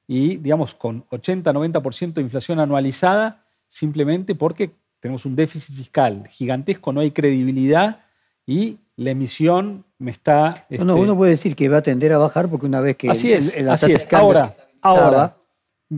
[0.07, 7.01] y digamos con 80-90% de inflación anualizada, simplemente porque tenemos un déficit fiscal gigantesco, no
[7.01, 8.01] hay credibilidad
[8.47, 10.67] y la emisión me está...
[10.69, 10.85] Este...
[10.85, 13.57] uno puede decir que va a tender a bajar porque una vez que así es,
[13.57, 14.07] el, así es.
[14.13, 15.35] Ahora, ahora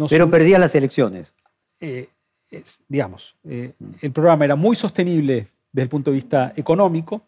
[0.08, 1.32] pero perdía las elecciones.
[1.80, 2.08] Eh,
[2.88, 7.22] digamos, eh, el programa era muy sostenible desde el punto de vista económico,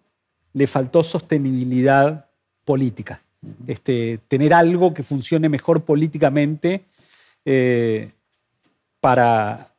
[0.52, 2.26] le faltó sostenibilidad
[2.64, 3.22] política.
[3.66, 6.85] Este, tener algo que funcione mejor políticamente
[7.44, 8.11] eh,
[9.00, 9.74] para,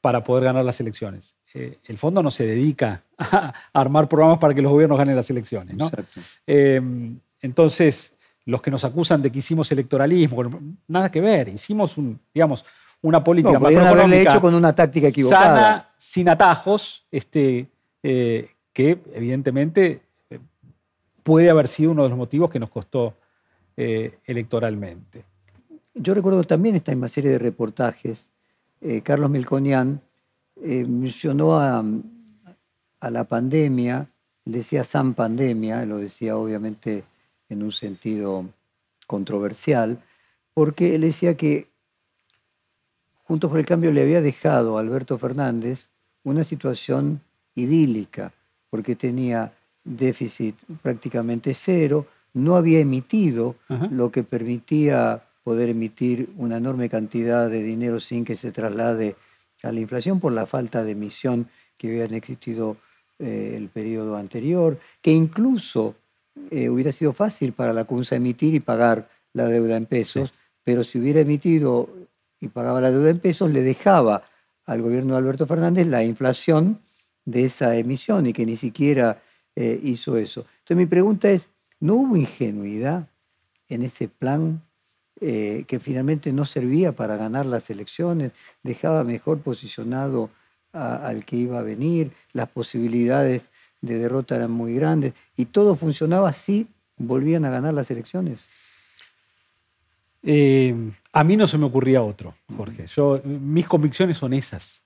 [0.00, 1.36] para poder ganar las elecciones.
[1.54, 5.30] Eh, el fondo no se dedica a armar programas para que los gobiernos ganen las
[5.30, 5.74] elecciones.
[6.46, 6.80] Eh,
[7.40, 8.12] entonces,
[8.44, 10.42] los que nos acusan de que hicimos electoralismo,
[10.86, 12.64] nada que ver, hicimos un, digamos,
[13.06, 15.44] una política no, hecho con una táctica equivocada.
[15.44, 17.68] Sana, sin atajos, este,
[18.76, 20.38] que evidentemente eh,
[21.22, 23.14] puede haber sido uno de los motivos que nos costó
[23.74, 25.24] eh, electoralmente.
[25.94, 28.30] Yo recuerdo también esta misma serie de reportajes,
[28.82, 30.02] eh, Carlos Melconian
[30.60, 31.82] mencionó a,
[33.00, 34.08] a, la pandemia,
[34.44, 37.04] decía San Pandemia, lo decía obviamente
[37.48, 38.44] en un sentido
[39.06, 40.02] controversial,
[40.52, 41.68] porque él decía que
[43.26, 45.88] Juntos por el Cambio le había dejado a Alberto Fernández
[46.22, 47.20] una situación
[47.56, 48.32] idílica,
[48.70, 53.56] porque tenía déficit prácticamente cero, no había emitido
[53.90, 59.16] lo que permitía poder emitir una enorme cantidad de dinero sin que se traslade
[59.62, 62.76] a la inflación por la falta de emisión que habían existido
[63.18, 65.94] eh, el periodo anterior, que incluso
[66.50, 70.84] eh, hubiera sido fácil para la CUNSA emitir y pagar la deuda en pesos, pero
[70.84, 71.88] si hubiera emitido
[72.40, 74.24] y pagaba la deuda en pesos, le dejaba
[74.66, 76.80] al gobierno de Alberto Fernández la inflación
[77.24, 79.22] de esa emisión y que ni siquiera
[79.54, 80.46] eh, hizo eso.
[80.58, 81.48] Entonces mi pregunta es,
[81.80, 83.08] ¿no hubo ingenuidad
[83.68, 84.62] en ese plan
[85.20, 90.30] eh, que finalmente no servía para ganar las elecciones, dejaba mejor posicionado
[90.72, 96.28] al que iba a venir, las posibilidades de derrota eran muy grandes y todo funcionaba
[96.28, 96.68] así,
[96.98, 98.44] volvían a ganar las elecciones?
[100.28, 100.74] Eh,
[101.12, 102.86] a mí no se me ocurría otro, Jorge.
[103.24, 104.82] Mis convicciones son esas.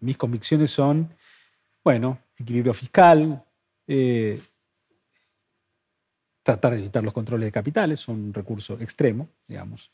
[0.00, 1.08] mis convicciones son
[1.82, 3.42] bueno, equilibrio fiscal,
[3.86, 4.38] eh,
[6.42, 9.90] tratar de evitar los controles de capitales, son un recurso extremo, digamos.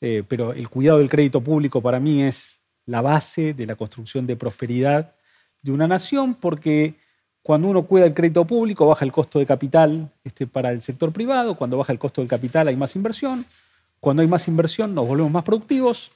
[0.00, 4.26] Eh, pero el cuidado del crédito público para mí es la base de la construcción
[4.26, 5.14] de prosperidad
[5.62, 6.94] de una nación, porque
[7.42, 11.12] cuando uno cuida el crédito público baja el costo de capital este, para el sector
[11.12, 13.44] privado, cuando baja el costo del capital hay más inversión,
[14.02, 16.10] cuando hay más inversión nos volvemos más productivos,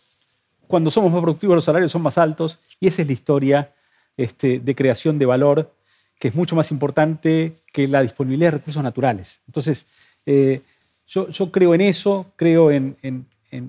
[0.66, 3.74] cuando somos más productivos los salarios son más altos, y esa es la historia
[4.16, 5.72] este, de creación de valor,
[6.18, 9.40] que es mucho más importante que la disponibilidad de recursos naturales.
[9.46, 9.86] Entonces,
[10.26, 10.62] eh,
[11.06, 12.96] yo, creo en eso, creo en,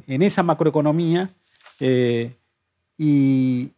[0.08, 1.30] esa macroeconomía
[1.80, 2.34] eh,
[2.98, 3.70] y,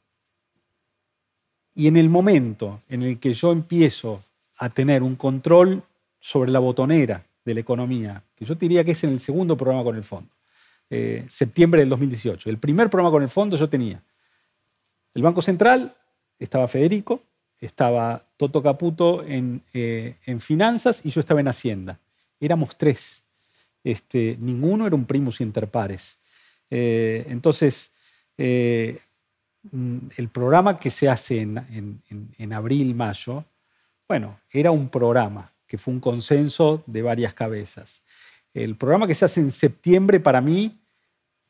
[1.76, 4.22] y en el momento en el que yo empiezo
[4.56, 5.84] a tener un control
[6.22, 9.84] sobre la botonera de la economía, que yo diría que es en el segundo programa
[9.84, 10.30] con el fondo,
[10.90, 12.50] eh, septiembre del 2018.
[12.50, 14.02] El primer programa con el fondo yo tenía
[15.16, 15.96] el Banco Central
[16.38, 17.24] estaba Federico,
[17.60, 22.00] estaba Toto Caputo en, eh, finanzas y yo estaba en Hacienda.
[22.40, 23.24] Éramos tres.
[23.84, 26.18] Este, ninguno era un primus inter pares.
[26.70, 27.92] Eh, entonces,
[28.38, 29.00] el
[30.32, 32.02] programa que se hace en,
[32.38, 33.44] en abril, mayo,
[34.08, 38.02] bueno, era un programa que fue un consenso de varias cabezas.
[38.56, 40.82] El programa que se hace en septiembre para mí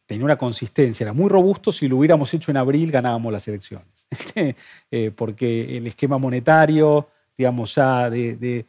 [0.06, 3.88] tenía una consistencia, era muy robusto, si lo hubiéramos hecho en abril ganábamos las elecciones.
[4.92, 8.66] Eh, porque el esquema monetario, digamos ya de,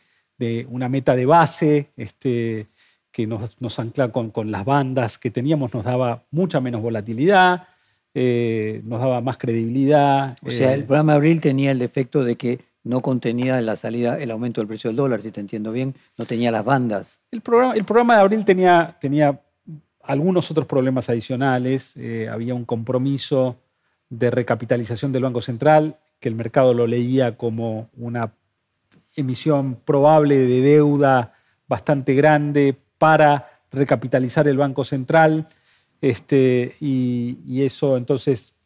[0.68, 2.66] una meta de base, este,
[3.10, 7.66] que, nos, nos ancla con, con, las bandas que teníamos, nos daba mucha menos volatilidad,
[8.14, 10.36] eh, nos daba más credibilidad.
[10.44, 14.18] O sea, el programa de abril tenía el defecto de que no contenía la salida,
[14.18, 17.20] el aumento del precio del dólar, si te entiendo bien, no tenía las bandas.
[17.30, 19.40] El programa, de abril tenía, tenía
[20.02, 21.96] algunos otros problemas adicionales.
[21.96, 23.56] Eh, había un compromiso
[24.08, 28.32] de recapitalización del Banco Central, que el mercado lo leía como una
[29.14, 31.34] emisión probable de deuda
[31.66, 35.46] bastante grande para recapitalizar el Banco Central.
[36.00, 38.56] Este, y, eso entonces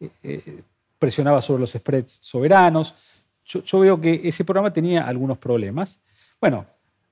[0.00, 0.62] eh, eh,
[0.98, 2.94] presionaba sobre los spreads soberanos.
[3.44, 6.00] Yo, veo que ese programa tenía algunos problemas.
[6.40, 6.66] Bueno,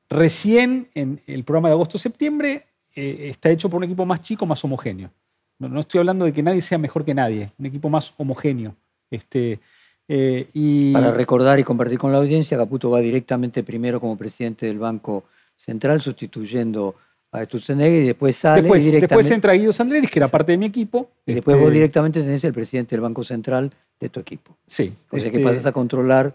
[0.09, 4.64] recién en el programa de agosto-septiembre eh, está hecho por un equipo más chico, más
[4.64, 5.11] homogéneo.
[5.59, 8.75] No, estoy hablando de que nadie sea mejor que nadie, un equipo más homogéneo.
[9.11, 9.61] Este,
[10.09, 10.92] y...
[10.92, 15.25] Para recordar y compartir con la audiencia, Caputo va directamente primero como presidente del Banco
[15.55, 16.97] Central, sustituyendo
[17.33, 18.62] a Sturzenegger y después sale.
[18.62, 21.11] Después, directamente, después entra Guido Sandleris, que era parte de mi equipo.
[21.27, 24.57] Y después vos este, directamente tenés el presidente del Banco Central de tu equipo.
[24.67, 24.93] Sí.
[25.11, 26.35] O sea que este pasas a controlar,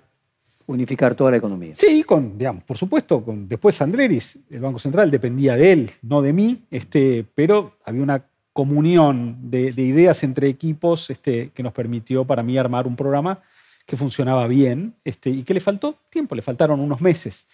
[0.66, 1.76] unificar toda la economía.
[1.76, 6.22] Sí, con, digamos, por supuesto, con, después Sandleris, el Banco Central dependía de él, no
[6.22, 12.26] de mí, este, pero había una comunión de, ideas entre equipos este, que nos permitió
[12.26, 13.42] para mí armar un programa
[13.86, 17.48] que funcionaba bien este, y que le faltó tiempo, le faltaron unos meses.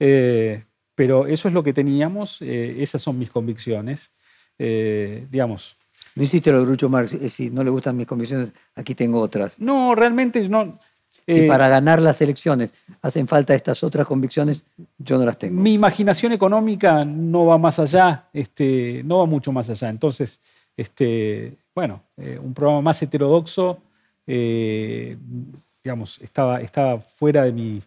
[0.00, 4.10] Eh, pero eso es lo que teníamos, eh, esas son mis convicciones,
[4.58, 5.77] eh, digamos.
[6.18, 9.20] No hiciste lo de Grucho Marx, eh, si no le gustan mis convicciones, aquí tengo
[9.20, 9.56] otras.
[9.60, 10.80] No, realmente no.
[11.26, 14.64] Si para ganar las elecciones hacen falta estas otras convicciones,
[14.98, 15.60] yo no las tengo.
[15.60, 19.90] Mi imaginación económica no va más allá, este, no va mucho más allá.
[19.90, 20.40] Entonces,
[20.76, 23.78] este, bueno, un programa más heterodoxo,
[24.26, 27.80] digamos, estaba, estaba fuera de mi,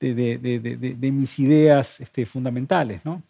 [0.00, 3.04] de, mis ideas este, fundamentales.
[3.04, 3.22] ¿no?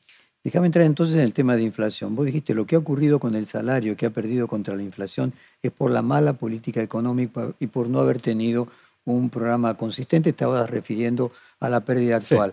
[0.45, 2.15] Déjame entrar entonces en el tema de inflación.
[2.15, 5.33] Vos dijiste lo que ha ocurrido con el salario que ha perdido contra la inflación
[5.63, 8.69] es por la mala política económica y por no haber tenido
[9.07, 10.31] un programa consistente.
[10.31, 12.53] Estabas refiriendo a la pérdida actual.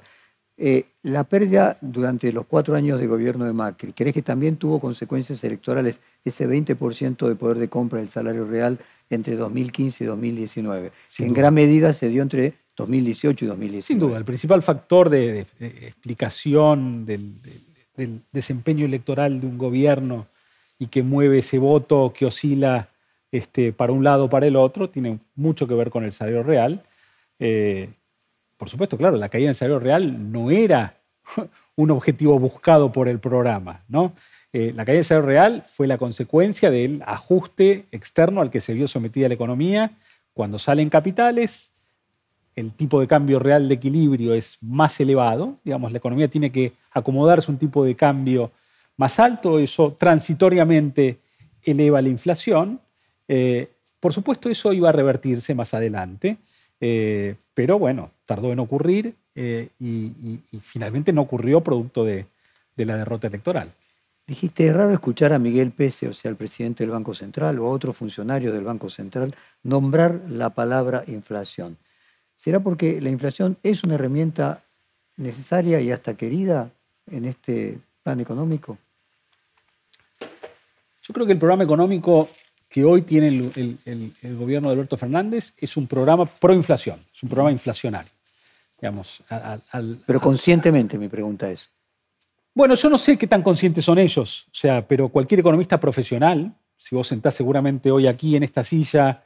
[0.58, 4.80] Eh, la pérdida durante los cuatro años de gobierno de Macri, ¿crees que también tuvo
[4.80, 10.92] consecuencias electorales ese 20% de poder de compra del salario real entre 2015 y 2019?
[11.18, 13.82] que en gran medida se dio entre 2018 y 2019.
[13.82, 17.34] Sin duda, el principal factor de, explicación del,
[18.32, 20.28] desempeño electoral de un gobierno
[20.80, 22.90] y que mueve ese voto que oscila
[23.32, 26.44] este, para un lado o para el otro tiene mucho que ver con el salario
[26.44, 26.84] real.
[27.40, 27.90] Eh,
[28.58, 30.98] por supuesto, claro, la caída del salario real no era
[31.76, 34.14] un objetivo buscado por el programa, ¿no?
[34.54, 38.74] Eh, la caída del salario real fue la consecuencia del ajuste externo al que se
[38.74, 39.92] vio sometida la economía
[40.34, 41.71] cuando salen capitales,
[42.56, 46.74] el tipo de cambio real de equilibrio es más elevado, digamos, la economía tiene que
[46.92, 48.52] acomodarse un tipo de cambio
[48.98, 51.20] más alto, eso transitoriamente
[51.64, 52.80] eleva la inflación.
[53.28, 56.38] Eh, por supuesto, eso iba a revertirse más adelante,
[56.80, 62.26] eh, pero bueno, tardó en ocurrir eh, y, finalmente no ocurrió producto de,
[62.76, 63.72] de la derrota electoral.
[64.28, 67.68] Dijiste, es raro escuchar a Miguel Pese, o sea, el presidente del Banco Central, o
[67.68, 69.34] a otro funcionario del Banco Central,
[69.64, 71.78] nombrar la palabra inflación.
[72.42, 74.64] ¿Será porque la inflación es una herramienta
[75.16, 76.72] necesaria y hasta querida
[77.06, 78.80] en este plan económico?
[81.04, 82.30] Yo creo que el programa económico
[82.68, 87.30] que hoy tiene el, gobierno de Alberto Fernández es un programa pro inflación, es un
[87.30, 88.12] programa inflacionario.
[88.82, 89.22] Digamos,
[90.08, 91.70] pero conscientemente mi pregunta es.
[92.56, 96.56] Bueno, yo no sé qué tan conscientes son ellos, o sea, pero cualquier economista profesional,
[96.76, 99.26] si vos sentás seguramente hoy aquí en esta silla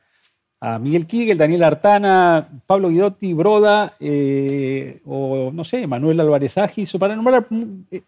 [0.66, 6.96] a Miguel Kigel, Daniel Artana, Pablo Guidotti, Broda, eh, o no sé, Manuel Álvarez Agis,
[6.96, 7.46] o para nombrar
[7.92, 8.02] eh,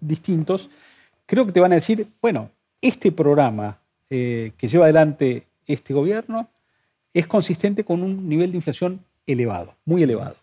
[0.00, 0.68] distintos,
[1.24, 3.78] creo que te van a decir, bueno, este programa
[4.10, 6.48] eh, que lleva adelante este gobierno
[7.12, 10.34] es consistente con un nivel de inflación elevado, muy elevado.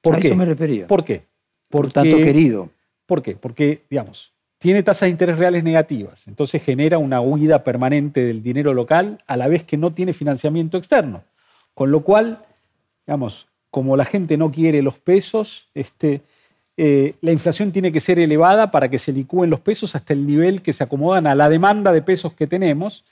[0.00, 0.88] ¿Por a eso me refería.
[0.88, 1.22] ¿Por qué?
[1.68, 2.70] Por tanto querido.
[3.06, 3.36] ¿Por qué?
[3.36, 8.74] Porque, digamos, tiene tasas de interés reales negativas, entonces genera una huida permanente del dinero
[8.74, 11.22] local a la vez que no tiene financiamiento externo.
[11.74, 12.44] Con lo cual,
[13.06, 16.22] digamos, como la gente no quiere los pesos, este,
[16.76, 20.26] eh, la inflación tiene que ser elevada para que se licúen los pesos hasta el
[20.26, 23.04] nivel que se acomodan a la demanda de pesos que tenemos,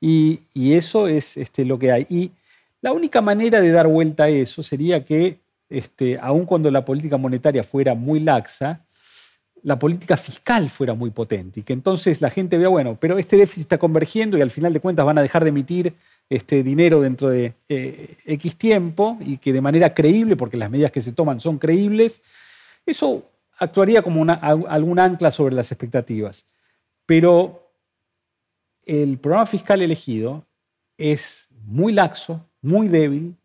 [0.00, 2.06] y, eso es este, lo que hay.
[2.08, 2.32] Y
[2.80, 5.38] la única manera de dar vuelta a eso sería que,
[5.68, 8.80] este, aun cuando la política monetaria fuera muy laxa,
[9.62, 13.36] la política fiscal fuera muy potente y que entonces la gente vea, bueno, pero este
[13.36, 15.94] déficit está convergiendo y al final de cuentas van a dejar de emitir
[16.28, 20.92] este dinero dentro de eh, X tiempo y que de manera creíble, porque las medidas
[20.92, 22.22] que se toman son creíbles,
[22.86, 26.46] eso actuaría como una, algún ancla sobre las expectativas.
[27.04, 27.72] Pero
[28.84, 30.46] el programa fiscal elegido
[30.96, 33.36] es muy laxo, muy débil,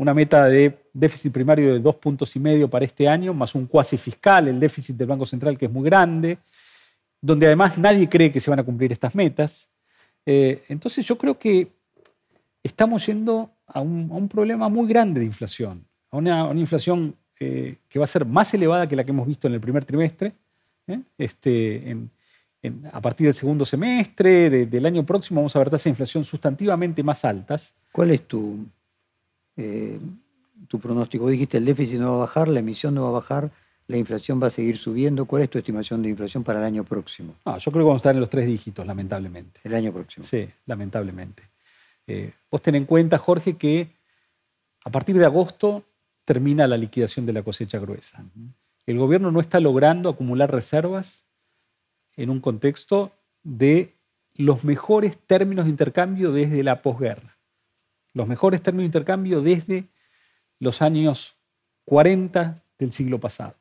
[0.00, 3.66] una meta de déficit primario de dos puntos y medio para este año, más un
[3.66, 6.38] cuasi fiscal, el déficit del Banco Central que es muy grande,
[7.20, 9.68] donde además nadie cree que se van a cumplir estas metas.
[10.24, 11.68] Eh, entonces yo creo que
[12.62, 18.06] estamos yendo a un, problema muy grande de inflación, a una, inflación eh, que va
[18.06, 20.32] a ser más elevada que la que hemos visto en el primer trimestre,
[20.86, 20.98] ¿eh?
[21.18, 21.94] este,
[22.90, 27.02] a partir del segundo semestre del año próximo vamos a ver tasas de inflación sustantivamente
[27.02, 27.74] más altas.
[27.92, 28.66] ¿Cuál es tu,
[30.68, 31.28] tu pronóstico?
[31.28, 33.50] Dijiste el déficit no va a bajar, la emisión no va a bajar,
[33.86, 35.26] la inflación va a seguir subiendo.
[35.26, 37.34] ¿Cuál es tu estimación de inflación para el año próximo?
[37.44, 39.60] yo creo que vamos a estar en los tres dígitos, lamentablemente.
[39.64, 40.24] El año próximo.
[40.24, 41.42] Sí, lamentablemente.
[42.06, 43.88] Eh, vos ten en cuenta, Jorge, que
[44.84, 45.84] a partir de agosto
[46.24, 48.24] termina la liquidación de la cosecha gruesa.
[48.86, 51.24] El gobierno no está logrando acumular reservas
[52.16, 53.10] en un contexto
[53.42, 53.94] de
[54.36, 57.36] los mejores términos de intercambio desde la posguerra.
[58.14, 59.86] Los mejores términos de intercambio desde
[60.58, 61.36] los años
[61.84, 63.54] 40 del siglo pasado.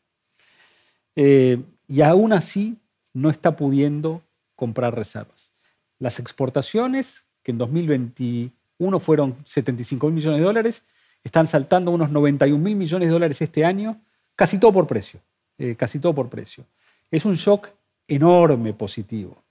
[1.15, 2.77] Eh, y aún así
[3.13, 4.21] no está pudiendo
[4.55, 5.53] comprar reservas.
[5.97, 10.83] Las exportaciones, que en 2021 fueron 75 mil millones de dólares,
[11.23, 14.01] están saltando unos 91 mil millones de dólares este año,
[14.35, 15.19] casi todo por precio,
[15.57, 16.65] eh, casi todo por precio.
[17.11, 17.69] Es un shock
[18.07, 19.43] enorme positivo.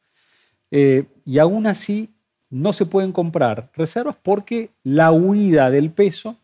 [0.70, 2.10] Eh, y aún así
[2.50, 6.36] no se pueden comprar reservas porque la huida del peso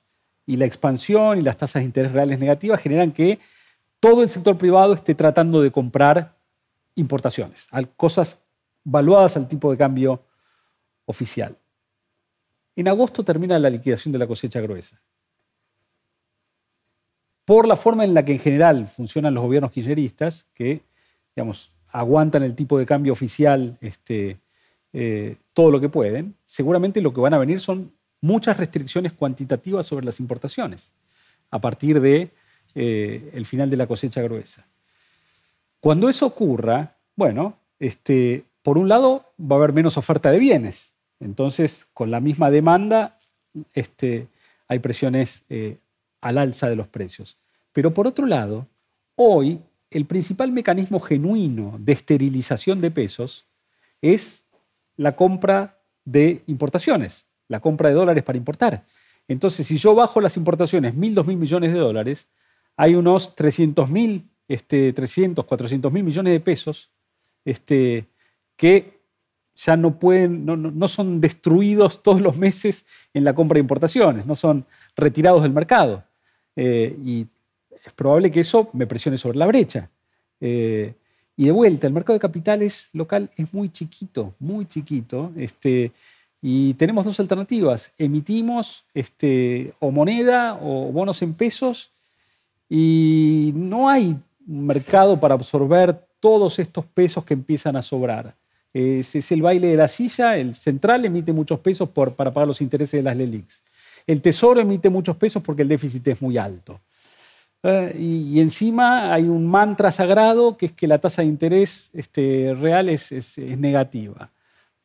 [0.47, 3.39] y la expansión y las tasas de interés reales negativas generan que
[4.01, 6.37] todo el sector privado esté tratando de comprar
[6.95, 8.43] importaciones, cosas
[8.85, 10.23] valuadas al tipo de cambio
[11.07, 11.57] oficial.
[12.77, 15.01] En agosto termina la liquidación de la cosecha gruesa.
[17.45, 20.83] Por la forma en la que en general funcionan los gobiernos kirchneristas, que
[21.35, 24.39] digamos, aguantan el tipo de cambio oficial este,
[24.97, 27.91] eh, todo lo que pueden, seguramente lo que van a venir son
[28.21, 30.93] muchas restricciones cuantitativas sobre las importaciones
[31.51, 32.31] a partir de
[32.77, 34.65] eh, final de la cosecha gruesa.
[35.81, 40.95] Cuando eso ocurra, bueno, este, por un lado va a haber menos oferta de bienes,
[41.19, 43.19] entonces con la misma demanda
[43.73, 44.29] este,
[44.69, 45.79] hay presiones eh,
[46.21, 47.37] al alza de los precios.
[47.73, 48.69] Pero por otro lado,
[49.17, 53.45] hoy el principal mecanismo genuino de esterilización de pesos
[54.01, 54.44] es
[54.97, 58.85] la compra de importaciones la compra de dólares para importar.
[59.29, 62.29] Entonces, si yo bajo las importaciones mil, dos mil millones de dólares,
[62.77, 66.91] hay unos 300 mil, este, 300, 400 mil millones de pesos
[67.45, 68.07] este,
[68.57, 69.01] que
[69.55, 74.35] ya no pueden, no, son destruidos todos los meses en la compra de importaciones, no
[74.35, 74.67] son
[74.97, 76.03] retirados del mercado.
[76.57, 77.27] Eh, y
[77.85, 79.89] es probable que eso me presione sobre la brecha.
[80.41, 80.95] Eh,
[81.37, 85.33] y de vuelta, el mercado de capitales local es muy chiquito, muy chiquito.
[85.37, 85.93] Este,
[86.41, 87.91] y tenemos dos alternativas.
[87.99, 91.91] Emitimos este, o moneda o bonos en pesos
[92.69, 94.17] y no hay
[94.47, 98.35] mercado para absorber todos estos pesos que empiezan a sobrar.
[98.73, 102.61] Es, es el baile de la silla, el central emite muchos pesos para pagar los
[102.61, 103.63] intereses de las LELIX.
[104.07, 106.81] El tesoro emite muchos pesos porque el déficit es muy alto.
[107.65, 112.55] Eh, y, encima hay un mantra sagrado que es que la tasa de interés este,
[112.55, 114.31] real es, es negativa.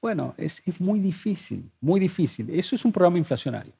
[0.01, 2.49] Bueno, es, muy difícil, muy difícil.
[2.51, 3.73] Eso es un programa inflacionario.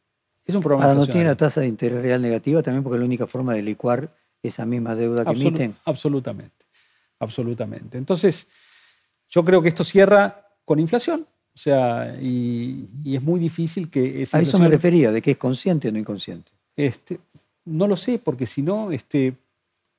[0.45, 2.99] Es un programa Ahora, ¿no tiene la tasa de interés real negativa también porque es
[2.99, 5.75] la única forma de licuar esa misma deuda que emiten?
[5.85, 6.65] Absolutamente,
[7.19, 7.97] absolutamente.
[7.97, 8.47] Entonces,
[9.29, 11.25] yo creo que esto cierra con inflación.
[11.53, 15.37] O sea, y, es muy difícil que esa A eso me refería, de que es
[15.37, 16.51] consciente o no inconsciente.
[16.75, 17.19] Este,
[17.69, 19.33] no lo sé, porque si no, este,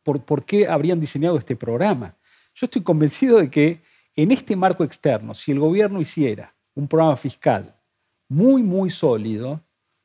[0.03, 2.15] ¿por, ¿por qué habrían diseñado este programa?
[2.55, 3.81] Yo estoy convencido de que
[4.17, 7.75] en este marco externo, si el gobierno hiciera un programa fiscal
[8.29, 9.61] muy, muy sólido,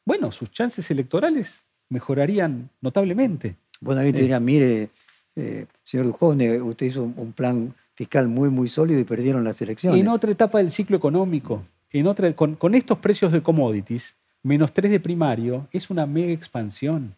[0.05, 3.55] bueno, sus chances electorales mejorarían notablemente.
[3.81, 4.89] Bueno, ahí te eh, mire,
[5.35, 9.99] eh, señor Dujovne, usted hizo un plan fiscal muy, muy sólido y perdieron las elecciones.
[9.99, 14.73] En otra etapa del ciclo económico, en otra, con, con estos precios de commodities, menos
[14.73, 17.15] 3 de primario, es una mega expansión.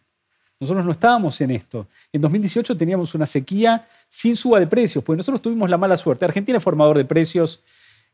[0.60, 1.86] Nosotros no estábamos en esto.
[2.12, 6.24] En 2018 teníamos una sequía sin suba de precios, porque nosotros tuvimos la mala suerte.
[6.24, 7.62] Argentina es formador de precios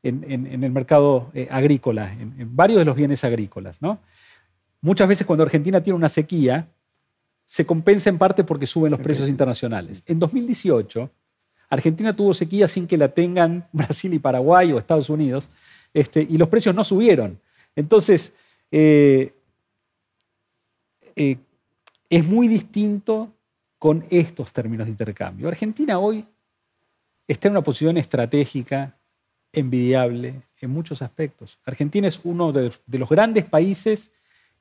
[0.02, 3.80] en, el mercado eh, agrícola, en, varios de los bienes agrícolas.
[3.80, 4.00] ¿no?
[4.82, 6.68] Muchas veces cuando Argentina tiene una sequía,
[7.46, 10.02] se compensa en parte porque suben los precios internacionales.
[10.06, 11.10] En 2018,
[11.70, 15.48] Argentina tuvo sequía sin que la tengan Brasil y Paraguay o Estados Unidos,
[15.94, 17.40] este, y los precios no subieron.
[17.76, 18.32] Entonces,
[18.70, 19.32] eh,
[21.16, 21.38] eh,
[22.16, 23.32] es muy distinto
[23.76, 25.48] con estos términos de intercambio.
[25.48, 26.24] Argentina hoy
[27.26, 28.96] está en una posición estratégica
[29.52, 31.58] envidiable en muchos aspectos.
[31.64, 34.12] Argentina es uno de, los grandes países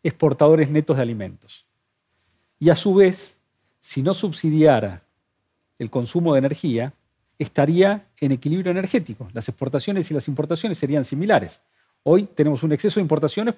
[0.01, 1.67] exportadores netos de alimentos.
[2.57, 3.39] Y a su vez,
[3.81, 5.03] si no subsidiara
[5.77, 6.91] el consumo de energía,
[7.37, 9.27] estaría en equilibrio energético.
[9.31, 11.61] Las exportaciones y las importaciones serían similares.
[12.01, 13.53] Hoy tenemos un exceso de importaciones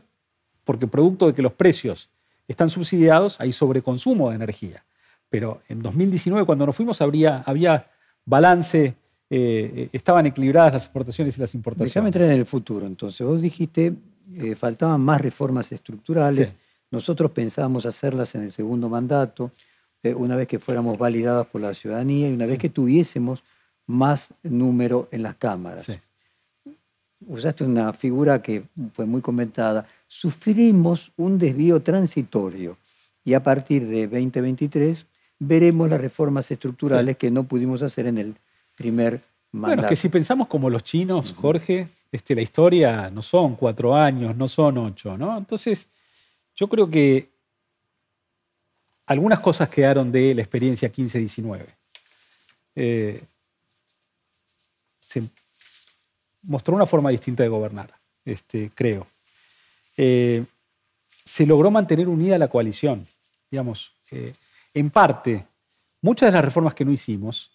[0.65, 2.09] porque producto de que los precios
[2.47, 4.83] están subsidiados hay sobreconsumo de energía.
[5.29, 7.87] Pero en 2019, cuando nos fuimos, habría, había
[8.25, 8.95] balance,
[9.29, 11.93] eh, estaban equilibradas las exportaciones y las importaciones.
[11.93, 12.85] Déjame entrar en el futuro.
[12.85, 13.93] Entonces, vos dijiste,
[14.35, 16.55] eh, faltaban más reformas estructurales.
[16.91, 19.51] Nosotros pensábamos hacerlas en el segundo mandato,
[20.03, 23.43] eh, una vez que fuéramos validadas por la ciudadanía y una vez que tuviésemos
[23.87, 25.87] más número en las cámaras.
[27.27, 29.87] Usaste una figura que fue muy comentada.
[30.17, 32.77] Sufrimos un desvío transitorio
[33.25, 35.05] y a partir de 2023
[35.39, 38.35] veremos las reformas estructurales que no pudimos hacer en el
[38.77, 39.19] primer
[39.51, 39.75] mandato.
[39.75, 43.93] Bueno, es que si pensamos como los chinos, Jorge, este, la historia no son cuatro
[43.93, 45.37] años, no son ocho, ¿no?
[45.37, 45.85] Entonces,
[46.55, 47.29] yo creo que
[49.07, 51.65] algunas cosas quedaron de la experiencia 15-19.
[52.75, 53.21] Eh,
[55.01, 55.23] se
[56.43, 57.93] mostró una forma distinta de gobernar,
[58.23, 59.05] este, creo.
[59.97, 60.45] Eh,
[61.23, 63.07] se logró mantener unida la coalición.
[63.49, 64.33] Digamos, eh,
[64.73, 65.45] en parte,
[66.01, 67.51] muchas de las reformas que no hicimos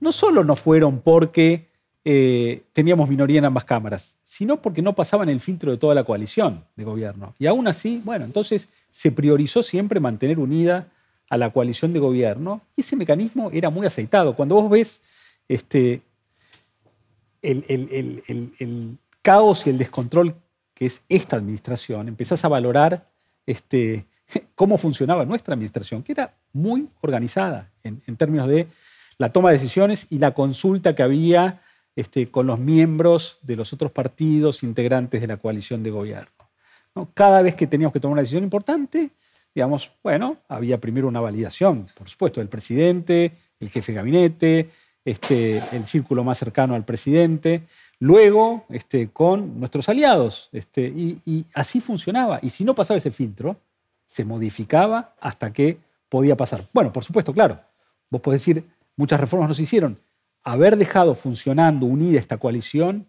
[0.00, 1.68] no solo no fueron porque
[2.04, 6.04] eh, teníamos minoría en ambas cámaras, sino porque no pasaban el filtro de toda la
[6.04, 7.34] coalición de gobierno.
[7.38, 10.88] Y aún así, bueno, entonces se priorizó siempre mantener unida
[11.28, 14.36] a la coalición de gobierno y ese mecanismo era muy aceitado.
[14.36, 15.02] Cuando vos ves
[15.48, 16.02] este,
[17.42, 20.34] el, caos y el descontrol
[20.76, 23.08] que es esta administración, empezás a valorar
[23.46, 24.04] este,
[24.54, 28.68] cómo funcionaba nuestra administración, que era muy organizada en, términos de
[29.16, 31.62] la toma de decisiones y la consulta que había
[31.96, 36.30] este, con los miembros de los otros partidos integrantes de la coalición de gobierno.
[37.14, 39.10] Cada vez que teníamos que tomar una decisión importante,
[39.54, 44.70] digamos, bueno, había primero una validación, por supuesto, del presidente, el jefe de gabinete,
[45.06, 47.62] este, el círculo más cercano al presidente,
[47.98, 52.38] luego este, con nuestros aliados, este, y, así funcionaba.
[52.42, 53.56] Y si no pasaba ese filtro,
[54.04, 55.78] se modificaba hasta que
[56.08, 56.68] podía pasar.
[56.72, 57.60] Bueno, por supuesto, claro,
[58.10, 58.64] vos podés decir,
[58.96, 59.98] muchas reformas no se hicieron.
[60.44, 63.06] Haber dejado funcionando, unida esta coalición,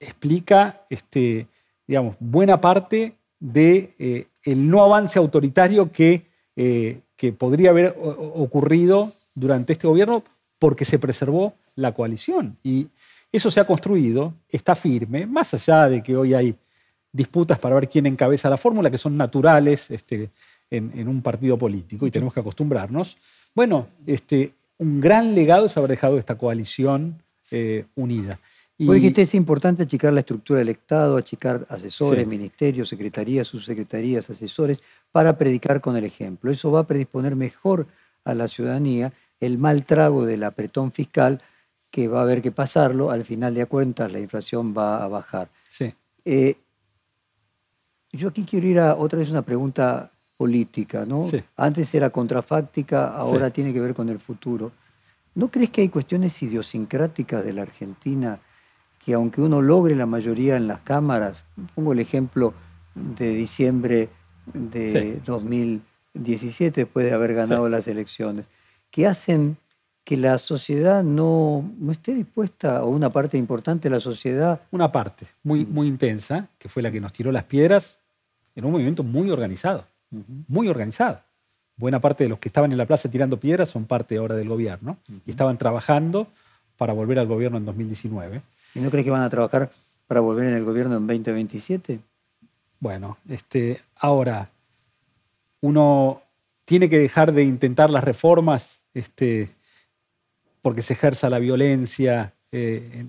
[0.00, 1.48] explica, este,
[1.86, 9.74] digamos, buena parte de, eh, no avance autoritario que, eh, que podría haber ocurrido durante
[9.74, 10.22] este gobierno
[10.58, 12.56] porque se preservó la coalición.
[12.62, 12.88] Y
[13.36, 16.54] eso se ha construido, está firme, más allá de que hoy hay
[17.12, 20.30] disputas para ver quién encabeza la fórmula, que son naturales este,
[20.70, 23.16] en, un partido político y tenemos que acostumbrarnos.
[23.54, 28.38] Bueno, este, un gran legado es haber dejado esta coalición eh, unida.
[28.78, 28.86] Y...
[28.86, 34.82] Vos dijiste es importante achicar la estructura del Estado, achicar asesores, ministerios, secretarías, subsecretarías, asesores,
[35.10, 36.50] para predicar con el ejemplo.
[36.50, 37.86] Eso va a predisponer mejor
[38.24, 41.40] a la ciudadanía el mal trago del apretón fiscal
[41.96, 45.48] que va a haber que pasarlo, al final de cuentas la inflación va a bajar.
[45.70, 45.94] Sí.
[46.26, 46.58] Eh,
[48.12, 51.26] yo aquí quiero ir a otra vez una pregunta política, ¿no?
[51.56, 54.72] Antes era contrafáctica, ahora tiene que ver con el futuro.
[55.34, 58.40] ¿No crees que hay cuestiones idiosincráticas de la Argentina
[59.02, 62.52] que aunque uno logre la mayoría en las cámaras, pongo el ejemplo
[62.94, 64.10] de diciembre
[64.52, 68.50] de 2017, después de haber ganado las elecciones,
[68.90, 69.56] que hacen
[70.06, 74.60] que la sociedad no, no, esté dispuesta, o una parte importante de la sociedad.
[74.70, 75.74] Una parte muy, mm.
[75.74, 77.98] muy intensa, que fue la que nos tiró las piedras,
[78.54, 79.84] en un movimiento muy organizado,
[80.46, 81.22] muy organizado.
[81.76, 84.48] Buena parte de los que estaban en la plaza tirando piedras son parte ahora del
[84.48, 84.96] gobierno
[85.26, 86.28] y estaban trabajando
[86.76, 88.42] para volver al gobierno en 2019.
[88.76, 89.72] ¿Y no crees que van a trabajar
[90.06, 91.98] para volver en el gobierno en 2027?
[92.78, 94.50] Bueno, este, ahora
[95.60, 96.22] uno
[96.64, 99.50] tiene que dejar de intentar las reformas este,
[100.66, 103.06] porque se ejerza la violencia eh,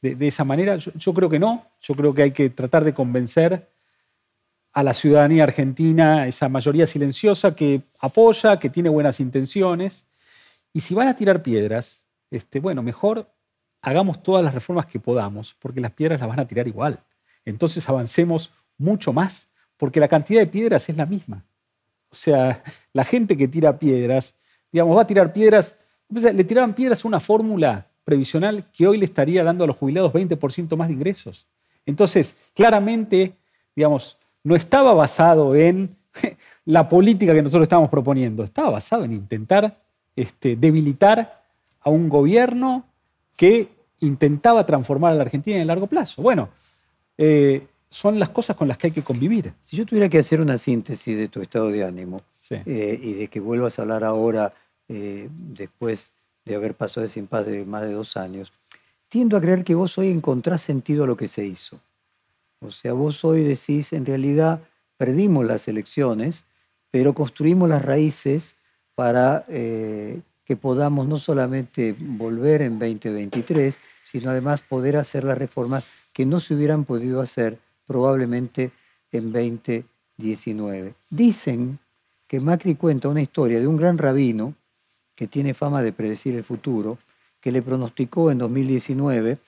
[0.00, 0.76] de, esa manera.
[0.76, 3.66] Yo, creo que no, yo creo que hay que tratar de convencer
[4.72, 10.06] a la ciudadanía argentina, esa mayoría silenciosa que apoya, que tiene buenas intenciones,
[10.72, 13.32] y si van a tirar piedras, este, bueno, mejor
[13.82, 17.00] hagamos todas las reformas que podamos, porque las piedras las van a tirar igual.
[17.44, 21.44] Entonces avancemos mucho más, porque la cantidad de piedras es la misma.
[22.10, 22.62] O sea,
[22.92, 24.36] la gente que tira piedras,
[24.70, 25.76] digamos, va a tirar piedras,
[26.08, 30.12] le tiraban piedras a una fórmula previsional que hoy le estaría dando a los jubilados
[30.12, 31.46] 20% más de ingresos.
[31.84, 33.32] Entonces, claramente,
[33.74, 35.96] digamos, no estaba basado en
[36.64, 39.76] la política que nosotros estábamos proponiendo estaba basada en intentar
[40.14, 41.42] este, debilitar
[41.80, 42.84] a un gobierno
[43.36, 43.68] que
[44.00, 46.22] intentaba transformar a la Argentina en el largo plazo.
[46.22, 46.48] Bueno,
[47.18, 49.52] eh, son las cosas con las que hay que convivir.
[49.62, 53.28] Si yo tuviera que hacer una síntesis de tu estado de ánimo eh, y de
[53.28, 54.52] que vuelvas a hablar ahora,
[54.88, 56.12] eh, después
[56.44, 58.52] de haber pasado ese impasse de más de dos años,
[59.08, 61.80] tiendo a creer que vos hoy encontrás sentido a lo que se hizo.
[62.60, 64.60] O sea, vos hoy decís, en realidad
[64.96, 66.44] perdimos las elecciones,
[66.90, 68.54] pero construimos las raíces
[68.94, 75.84] para eh, que podamos no solamente volver en 2023, sino además poder hacer las reformas
[76.12, 78.70] que no se hubieran podido hacer probablemente
[79.12, 80.94] en 2019.
[81.10, 81.78] Dicen
[82.26, 84.54] que Macri cuenta una historia de un gran rabino
[85.16, 86.98] que tiene fama de predecir el futuro,
[87.40, 89.38] que le pronosticó en 2019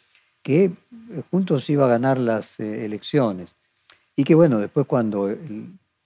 [0.43, 0.73] que eh,
[1.31, 3.55] juntos iba a ganar las eh, elecciones.
[4.17, 5.33] Y que bueno, después cuando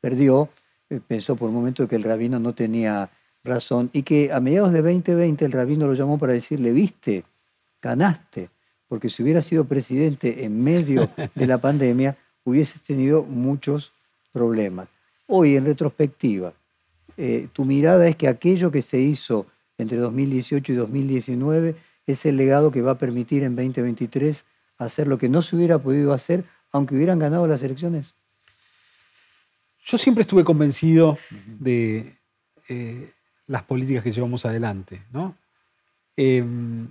[0.00, 0.48] perdió,
[0.90, 3.08] eh, pensó por un momento que el rabino no tenía
[3.44, 7.24] razón y que a mediados de 2020 el rabino lo llamó para decirle, viste,
[7.80, 8.50] ganaste,
[8.88, 13.92] porque si hubiera sido presidente en medio de la pandemia, hubieses tenido muchos
[14.32, 14.88] problemas.
[15.28, 16.52] Hoy, en retrospectiva,
[17.52, 19.46] tu mirada es que aquello que se hizo
[19.78, 24.44] entre 2018 y 2019 es el legado que va a permitir en 2023
[24.78, 28.14] hacer lo que no se hubiera podido hacer aunque hubieran ganado las elecciones?
[29.84, 32.16] Yo siempre estuve convencido de
[32.68, 33.12] eh,
[33.46, 35.02] las políticas que llevamos adelante.
[35.12, 35.36] ¿no?
[36.16, 36.88] Em,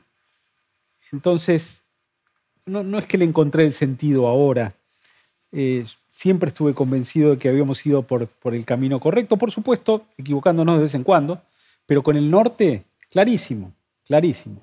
[1.11, 1.81] entonces,
[2.65, 4.73] no, es que le encontré el sentido ahora.
[5.51, 10.77] Eh, siempre estuve convencido de que habíamos ido por, el camino correcto, por supuesto, equivocándonos
[10.77, 11.41] de vez en cuando,
[11.85, 13.73] pero con el norte, clarísimo,
[14.05, 14.61] clarísimo.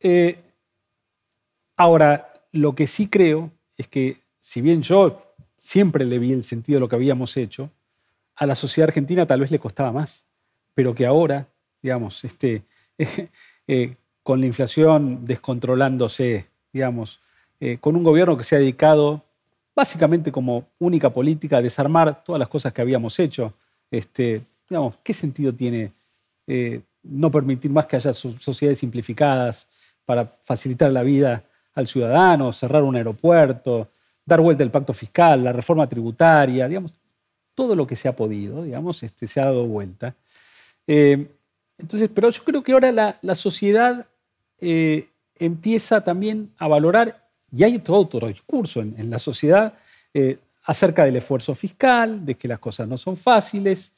[0.00, 0.38] Eh,
[1.76, 6.76] ahora, lo que sí creo es que, si bien yo siempre le vi el sentido
[6.76, 7.70] de lo que habíamos hecho,
[8.36, 10.26] a la sociedad argentina tal vez le costaba más,
[10.74, 11.48] pero que ahora,
[11.80, 12.64] digamos, este,
[13.66, 17.20] eh, con la inflación descontrolándose, digamos,
[17.66, 19.22] eh, con un gobierno que se ha dedicado
[19.74, 23.54] básicamente como única política a desarmar todas las cosas que habíamos hecho,
[23.90, 25.90] este, digamos, ¿qué sentido tiene
[26.46, 29.66] eh, no permitir más que haya sociedades simplificadas
[30.04, 31.42] para facilitar la vida
[31.74, 33.88] al ciudadano, cerrar un aeropuerto,
[34.26, 36.92] dar vuelta el pacto fiscal, la reforma tributaria, digamos,
[37.54, 40.14] todo lo que se ha podido, digamos, este, se ha dado vuelta.
[40.86, 41.28] Eh,
[41.78, 44.06] entonces, pero yo creo que ahora la, sociedad
[44.60, 47.23] empieza también a valorar,
[47.56, 49.74] y hay otro, otro discurso en, la sociedad
[50.64, 53.92] acerca del esfuerzo fiscal, de que las cosas no son fáciles,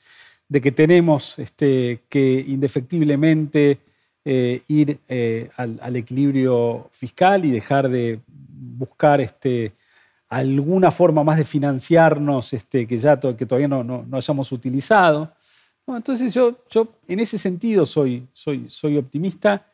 [0.49, 3.79] de que tenemos este, que indefectiblemente
[4.25, 9.73] eh, ir eh, al, equilibrio fiscal y dejar de buscar este,
[10.29, 15.33] alguna forma más de financiarnos este, que ya que todavía no, no, hayamos utilizado.
[15.87, 19.65] entonces yo, yo en ese sentido soy, soy, soy optimista.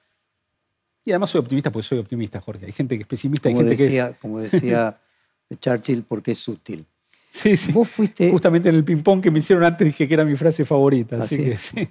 [1.04, 2.66] Y además soy optimista porque soy optimista, Jorge.
[2.66, 4.16] Hay gente que es pesimista, hay gente que es...
[4.18, 4.98] Como decía
[5.60, 6.86] Churchill, porque es útil.
[7.30, 7.72] Sí, sí.
[7.72, 8.30] Vos fuiste...
[8.30, 11.18] Justamente en el ping-pong que me hicieron antes dije que era mi frase favorita.
[11.22, 11.88] Así, que sí.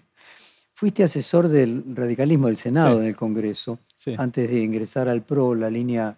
[0.73, 3.79] Fuiste asesor del radicalismo del Senado en el Congreso,
[4.17, 6.17] antes de ingresar al PRO, la línea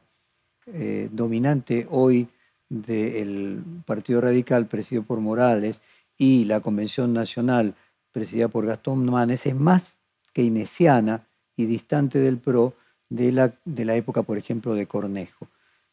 [0.68, 2.30] eh, dominante hoy
[2.70, 5.82] del Partido Radical, presidido por Morales,
[6.18, 7.76] y la Convención Nacional,
[8.14, 9.98] presidida por Gastón Manes, es más
[10.32, 11.28] keynesiana
[11.58, 12.74] y distante del PRO
[13.10, 15.48] de la, de la época, por ejemplo, de Cornejo.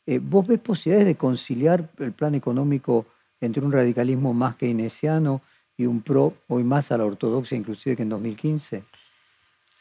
[0.07, 3.07] Eh, ¿Vos ves posibilidades de conciliar el plan económico
[3.41, 5.43] entre un radicalismo más keynesiano
[5.77, 8.83] y un pro hoy más a la ortodoxia inclusive que en 2015?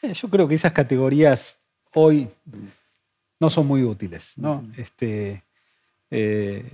[0.02, 1.56] Eh, yo creo que esas categorías
[1.94, 2.28] hoy
[3.38, 4.64] no son muy útiles, ¿no?
[4.76, 5.42] este,
[6.10, 6.64] eh,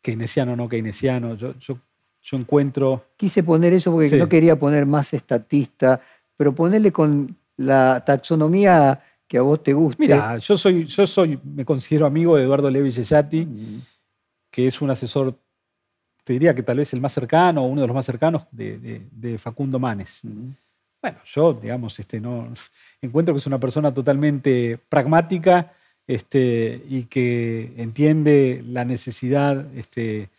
[0.00, 1.76] keynesiano o no keynesiano, yo, yo,
[2.32, 3.04] encuentro...
[3.16, 6.00] Quise poner eso porque no quería poner más estatista,
[6.36, 10.02] pero ponerle con la taxonomía que a vos te guste.
[10.02, 13.48] Mira, yo soy, yo soy, me considero amigo de Eduardo Levi Yeyati,
[14.50, 15.38] que es un asesor
[16.24, 19.36] te diría que tal vez el más cercano o uno de los más cercanos de,
[19.38, 20.22] Facundo Manes.
[21.02, 22.52] Bueno, yo, digamos, este, no,
[23.02, 25.74] encuentro que es una persona totalmente pragmática
[26.06, 30.30] este, y que entiende la necesidad este,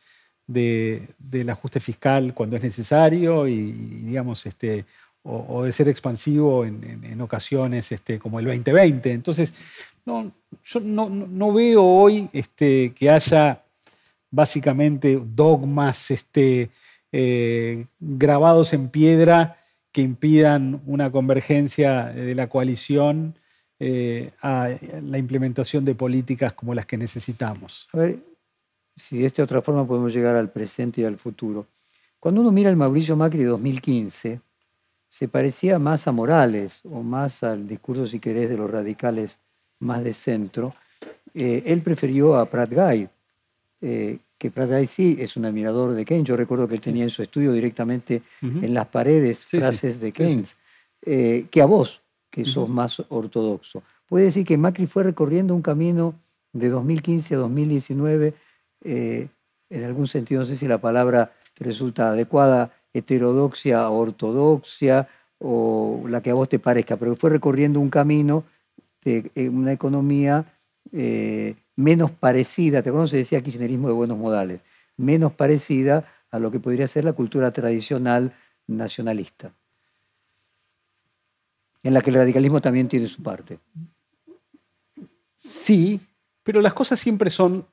[0.48, 4.86] del ajuste fiscal cuando es necesario y, digamos, este,
[5.28, 9.12] o, de ser expansivo en, ocasiones este, como el 2020.
[9.12, 9.52] Entonces,
[10.06, 10.32] no,
[10.64, 13.64] yo no, no veo hoy este, que haya
[14.30, 16.70] básicamente dogmas este,
[17.12, 19.58] eh, grabados en piedra
[19.92, 23.36] que impidan una convergencia de la coalición
[23.80, 24.70] eh, a
[25.02, 27.88] la implementación de políticas como las que necesitamos.
[27.94, 28.20] A ver,
[28.96, 31.66] si de esta otra forma podemos llegar al presente y al futuro.
[32.20, 34.42] Cuando uno mira el Mauricio Macri de 2015,
[35.16, 39.40] se parecía más a Morales o más al discurso, si querés, de los radicales
[39.80, 40.76] más de centro.
[41.34, 43.08] Eh, él prefirió a Pratt Guy,
[43.80, 46.28] eh, que Pratt Guy sí es un admirador de Keynes.
[46.28, 50.54] Yo recuerdo que él tenía en su estudio directamente en las paredes frases de Keynes,
[51.06, 53.84] eh, que a vos, que sos más ortodoxo.
[54.10, 56.14] Puede decir que Macri fue recorriendo un camino
[56.52, 58.34] de 2015 a 2019,
[58.84, 65.08] en algún sentido, no sé si la palabra te resulta adecuada, heterodoxia ortodoxia,
[65.40, 68.46] o la que a vos te parezca, pero fue recorriendo un camino
[69.04, 70.46] de eh, una economía
[70.92, 74.62] eh, menos parecida, te conoces, decía kirchnerismo de buenos modales,
[74.98, 78.34] menos parecida a lo que podría ser la cultura tradicional
[78.68, 79.54] nacionalista,
[81.84, 83.60] en la que el radicalismo también tiene su parte.
[85.36, 86.00] Sí,
[86.44, 87.66] pero las cosas siempre son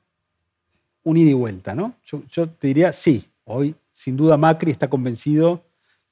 [1.03, 1.95] un ida y vuelta, ¿no?
[2.03, 5.63] Yo, te diría, sí, hoy sin duda Macri está convencido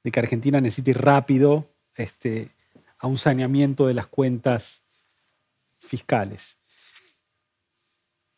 [0.02, 2.48] de que Argentina necesita ir rápido este,
[2.98, 4.82] a un saneamiento de las cuentas
[5.78, 6.56] fiscales.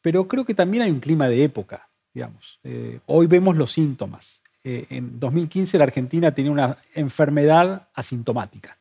[0.00, 2.58] Pero creo que también hay un clima de época, digamos.
[2.64, 4.42] Eh, hoy vemos los síntomas.
[4.62, 8.76] Eh, en 2015 la Argentina tenía una enfermedad asintomática.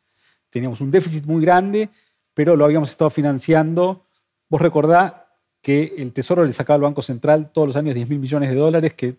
[0.50, 1.90] Teníamos un déficit muy grande,
[2.34, 4.06] pero lo habíamos estado financiando.
[4.50, 5.14] Vos recordás
[5.62, 8.56] que el Tesoro le sacaba al Banco Central todos los años 10 mil millones de
[8.56, 9.16] dólares que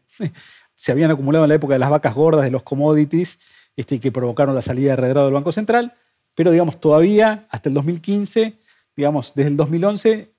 [0.76, 3.38] se habían acumulado en la época de las vacas gordas, de los commodities,
[3.76, 5.94] este, que provocaron la salida de redrado del Banco Central.
[6.34, 8.54] Pero, digamos, todavía hasta el 2015,
[8.96, 10.32] digamos, desde el 2011,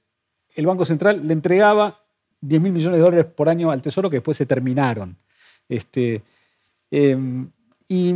[0.56, 2.02] el Banco Central le entregaba
[2.42, 5.18] 10 mil millones de dólares por año al Tesoro que después se terminaron.
[5.68, 6.22] Este,
[6.92, 7.50] em,
[7.88, 8.14] y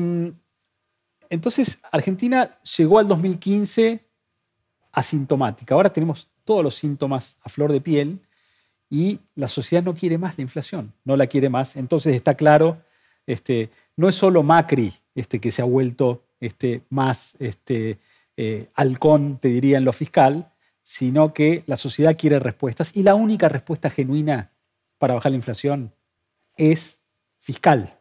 [1.30, 4.06] entonces Argentina llegó al 2015
[4.92, 5.76] asintomática.
[5.76, 8.20] Ahora tenemos todos los síntomas a flor de piel
[8.90, 11.76] y la sociedad no quiere más la inflación, no la quiere más.
[11.76, 12.82] Entonces está claro,
[13.28, 18.00] este, no es solo Macri este, que se ha vuelto este, más este,
[18.36, 23.14] eh, halcón, te diría, en lo fiscal, sino que la sociedad quiere respuestas y la
[23.14, 24.52] única respuesta genuina
[24.98, 25.94] para bajar la inflación
[26.58, 27.00] es
[27.38, 27.96] fiscal.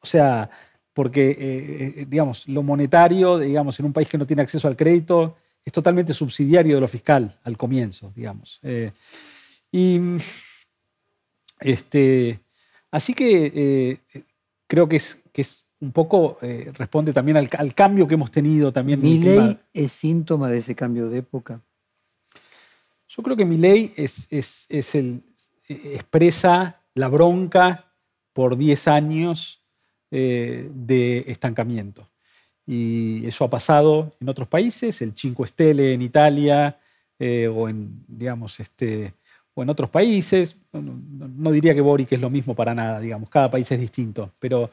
[0.00, 0.48] O sea,
[0.94, 4.76] porque, eh, eh, digamos, lo monetario, digamos, en un país que no tiene acceso al
[4.76, 8.60] crédito, es totalmente subsidiario de lo fiscal al comienzo, digamos.
[9.72, 9.98] Y
[11.60, 12.40] este,
[12.90, 14.24] así que eh,
[14.66, 18.72] creo que es, que es un poco, eh, responde también al, cambio que hemos tenido
[18.72, 19.00] también.
[19.00, 21.60] ¿Mi ley es síntoma de ese cambio de época?
[23.08, 25.22] Yo creo que mi ley es, es, es el,
[25.68, 27.92] expresa la bronca
[28.32, 29.58] por 10 años
[30.10, 32.12] de estancamiento.
[32.66, 36.78] Y eso ha pasado en otros países, el Cinque Stelle en Italia
[37.18, 39.14] eh, o, en, digamos, este,
[39.54, 40.56] o en otros países.
[40.72, 44.70] No, diría que Boric es lo mismo para nada, digamos, cada país es distinto, pero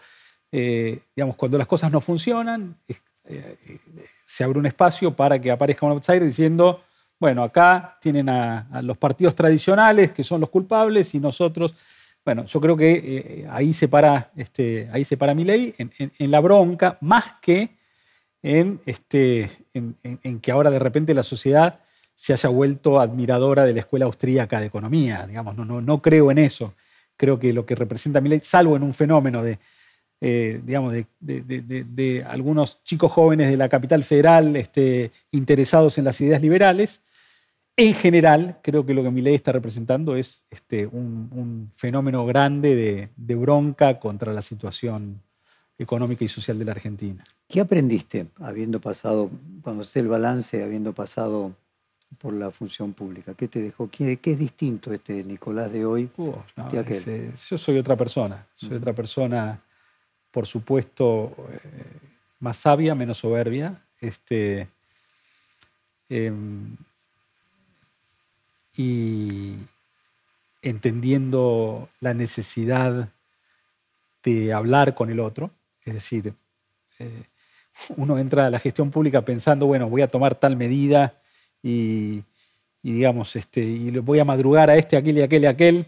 [0.52, 2.76] eh, digamos, cuando las cosas no funcionan,
[3.26, 3.58] eh,
[4.26, 6.82] se abre un espacio para que aparezca un outsider diciendo,
[7.20, 11.76] bueno, acá tienen a, los partidos tradicionales que son los culpables y nosotros...
[12.26, 16.42] Bueno, yo creo que ahí se para, este, ahí se para mi ley, en la
[16.42, 17.80] bronca, más que
[18.42, 21.80] este, en, que ahora de repente la sociedad
[22.20, 25.26] se haya vuelto admiradora de la escuela austríaca de economía.
[25.26, 26.74] Digamos, no, no, no creo en eso.
[27.16, 29.58] Creo que lo que representa mi ley, salvo en un fenómeno de,
[30.20, 36.20] eh, digamos, de, de, algunos chicos jóvenes de la capital federal este, interesados en las
[36.20, 37.02] ideas liberales,
[37.78, 42.26] en general, creo que lo que mi ley está representando es este, un, un fenómeno
[42.26, 45.22] grande de, bronca contra la situación
[45.78, 47.24] económica y social de la Argentina.
[47.48, 49.30] ¿Qué aprendiste habiendo pasado,
[49.62, 51.54] cuando haces el balance, habiendo pasado
[52.18, 53.34] por la función pública?
[53.34, 53.90] ¿Qué te dejó?
[53.90, 56.10] ¿Qué, es distinto este Nicolás de hoy
[57.50, 59.62] yo soy otra persona, soy otra persona,
[60.32, 61.60] por supuesto, eh,
[62.40, 64.68] más sabia, menos soberbia, este,
[66.10, 66.76] em,
[68.76, 69.58] y
[70.62, 73.10] entendiendo la necesidad
[74.24, 75.52] de hablar con el otro,
[75.86, 76.34] es decir,
[77.00, 77.24] eh,
[77.96, 81.20] uno entra a la gestión pública pensando, bueno, voy a tomar tal medida
[81.62, 82.24] y,
[82.82, 85.86] digamos, este, y voy a madrugar a este, aquel y aquel y aquel.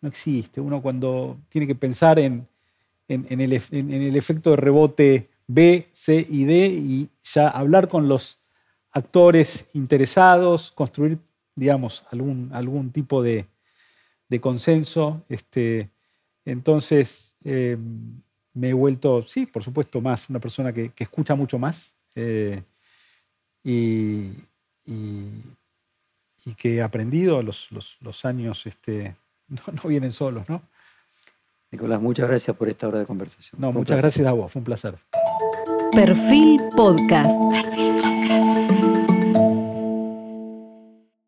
[0.00, 0.60] No existe.
[0.60, 2.46] Uno cuando tiene que pensar en,
[3.08, 8.40] en, el, el, efecto de rebote B, C y D y ya hablar con los
[8.90, 11.18] actores interesados, construir,
[11.54, 13.46] digamos, algún, algún tipo de,
[14.28, 15.22] de consenso.
[15.28, 15.90] Este,
[16.44, 17.76] entonces, eh,
[18.54, 22.62] me he vuelto, sí, por supuesto, más una persona que, escucha mucho más eh,
[23.64, 24.32] y,
[24.84, 29.16] que he aprendido, los, los, años este,
[29.48, 30.62] no, vienen solos, ¿no?
[31.70, 33.60] Nicolás, muchas gracias por esta hora de conversación.
[33.60, 34.98] No, muchas gracias a vos, fue un placer.
[35.92, 37.30] Perfil Podcast.